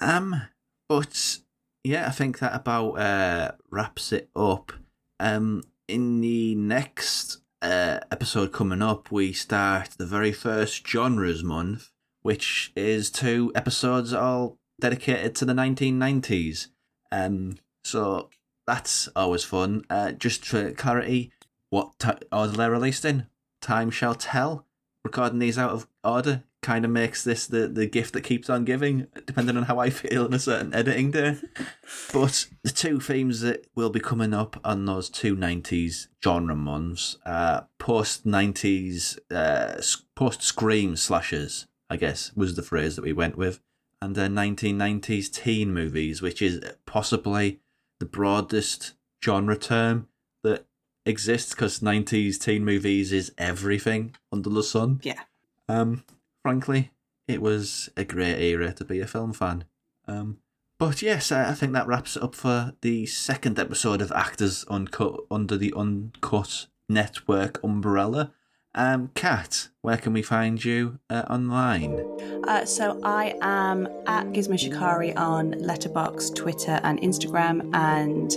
[0.00, 0.42] um,
[0.88, 1.38] but
[1.84, 4.72] yeah, I think that about uh, wraps it up.
[5.18, 11.90] Um, in the next uh, episode coming up, we start the very first genres month,
[12.22, 16.68] which is two episodes all dedicated to the 1990s.
[17.12, 18.30] Um, so
[18.70, 19.82] that's always fun.
[19.90, 21.32] Uh, just for clarity,
[21.70, 23.26] what t- order they're released in?
[23.60, 24.64] Time shall tell.
[25.02, 28.64] Recording these out of order kind of makes this the, the gift that keeps on
[28.64, 31.38] giving, depending on how I feel on a certain editing day.
[32.12, 37.16] but the two themes that will be coming up on those two 90s genre months,
[37.26, 39.82] uh, post 90s, uh,
[40.14, 43.58] post Scream slashers, I guess was the phrase that we went with,
[44.00, 47.58] and then 1990s teen movies, which is possibly
[48.00, 48.94] the broadest
[49.24, 50.08] genre term
[50.42, 50.66] that
[51.06, 55.00] exists because 90s teen movies is everything under the sun.
[55.02, 55.20] Yeah.
[55.68, 56.04] Um,
[56.42, 56.90] frankly,
[57.28, 59.64] it was a great era to be a film fan.
[60.08, 60.38] Um,
[60.78, 64.64] but yes, I I think that wraps it up for the second episode of Actors
[64.68, 68.32] Uncut under the Uncut Network umbrella.
[68.74, 71.98] Um, Kat, where can we find you uh, online?
[72.46, 78.30] Uh, so I am at Gizmo Shikari on Letterboxd, Twitter, and Instagram, and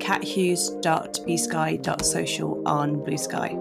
[0.00, 3.56] kathughes.bsky.social on Blue Sky.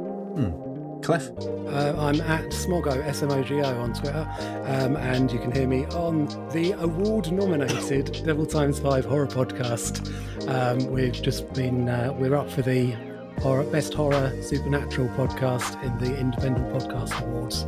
[1.05, 1.29] Cliff?
[1.67, 4.27] Uh, I'm at Smogo, S-M-O-G-O on Twitter,
[4.65, 10.11] um, and you can hear me on the award-nominated Devil Times Five horror podcast.
[10.49, 12.95] Um, we've just been, uh, we're up for the
[13.39, 17.65] horror, best horror supernatural podcast in the Independent Podcast Awards,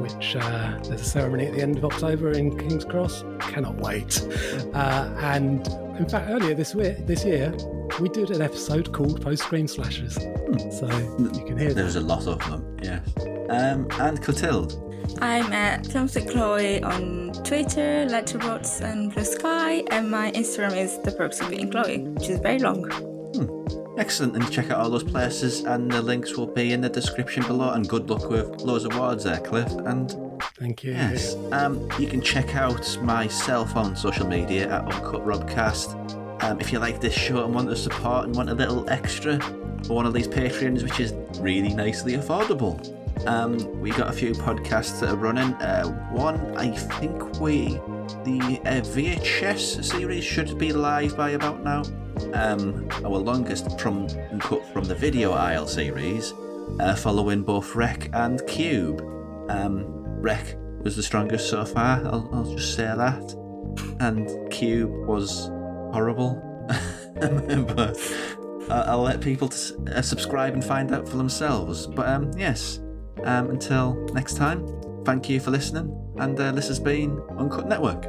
[0.00, 3.24] which uh, there's a ceremony at the end of October in King's Cross.
[3.40, 4.22] Cannot wait.
[4.74, 5.66] Uh, and
[5.98, 7.54] in fact, earlier this year, this year,
[8.00, 10.14] we did an episode called Post Scream Slashers.
[10.14, 10.88] So
[11.18, 11.74] you can hear that.
[11.74, 13.00] There's a lot of them, yes.
[13.48, 14.80] Um, and Clotilde?
[15.20, 20.98] I'm at Films with Chloe on Twitter, Letterboxd, and Blue Sky, and my Instagram is
[21.02, 23.13] The Perks of Being Chloe, which is very long.
[23.96, 27.44] Excellent, and check out all those places, and the links will be in the description
[27.46, 27.70] below.
[27.70, 29.70] And good luck with those awards there, Cliff.
[29.70, 30.10] And
[30.58, 30.92] Thank you.
[30.92, 36.42] yes, um, you can check out myself on social media at Uncut Robcast.
[36.42, 39.40] Um, if you like this show and want to support and want a little extra
[39.86, 42.76] for one of these Patreons, which is really nicely affordable.
[43.26, 45.54] Um, we got a few podcasts that are running.
[45.54, 47.80] Uh, one, I think we
[48.24, 51.82] the uh, VHS series should be live by about now.
[52.34, 54.08] Um, our longest from
[54.40, 56.32] cut from the video aisle series,
[56.80, 59.00] uh, following both Rec and Cube.
[59.48, 59.84] Um,
[60.20, 62.04] Rec was the strongest so far.
[62.06, 63.32] I'll, I'll just say that,
[64.00, 65.46] and Cube was
[65.92, 66.42] horrible.
[67.14, 67.98] but
[68.70, 71.86] I'll let people t- uh, subscribe and find out for themselves.
[71.86, 72.80] But um, yes,
[73.24, 74.66] um, until next time,
[75.04, 78.06] thank you for listening, and uh, this has been Uncut Network.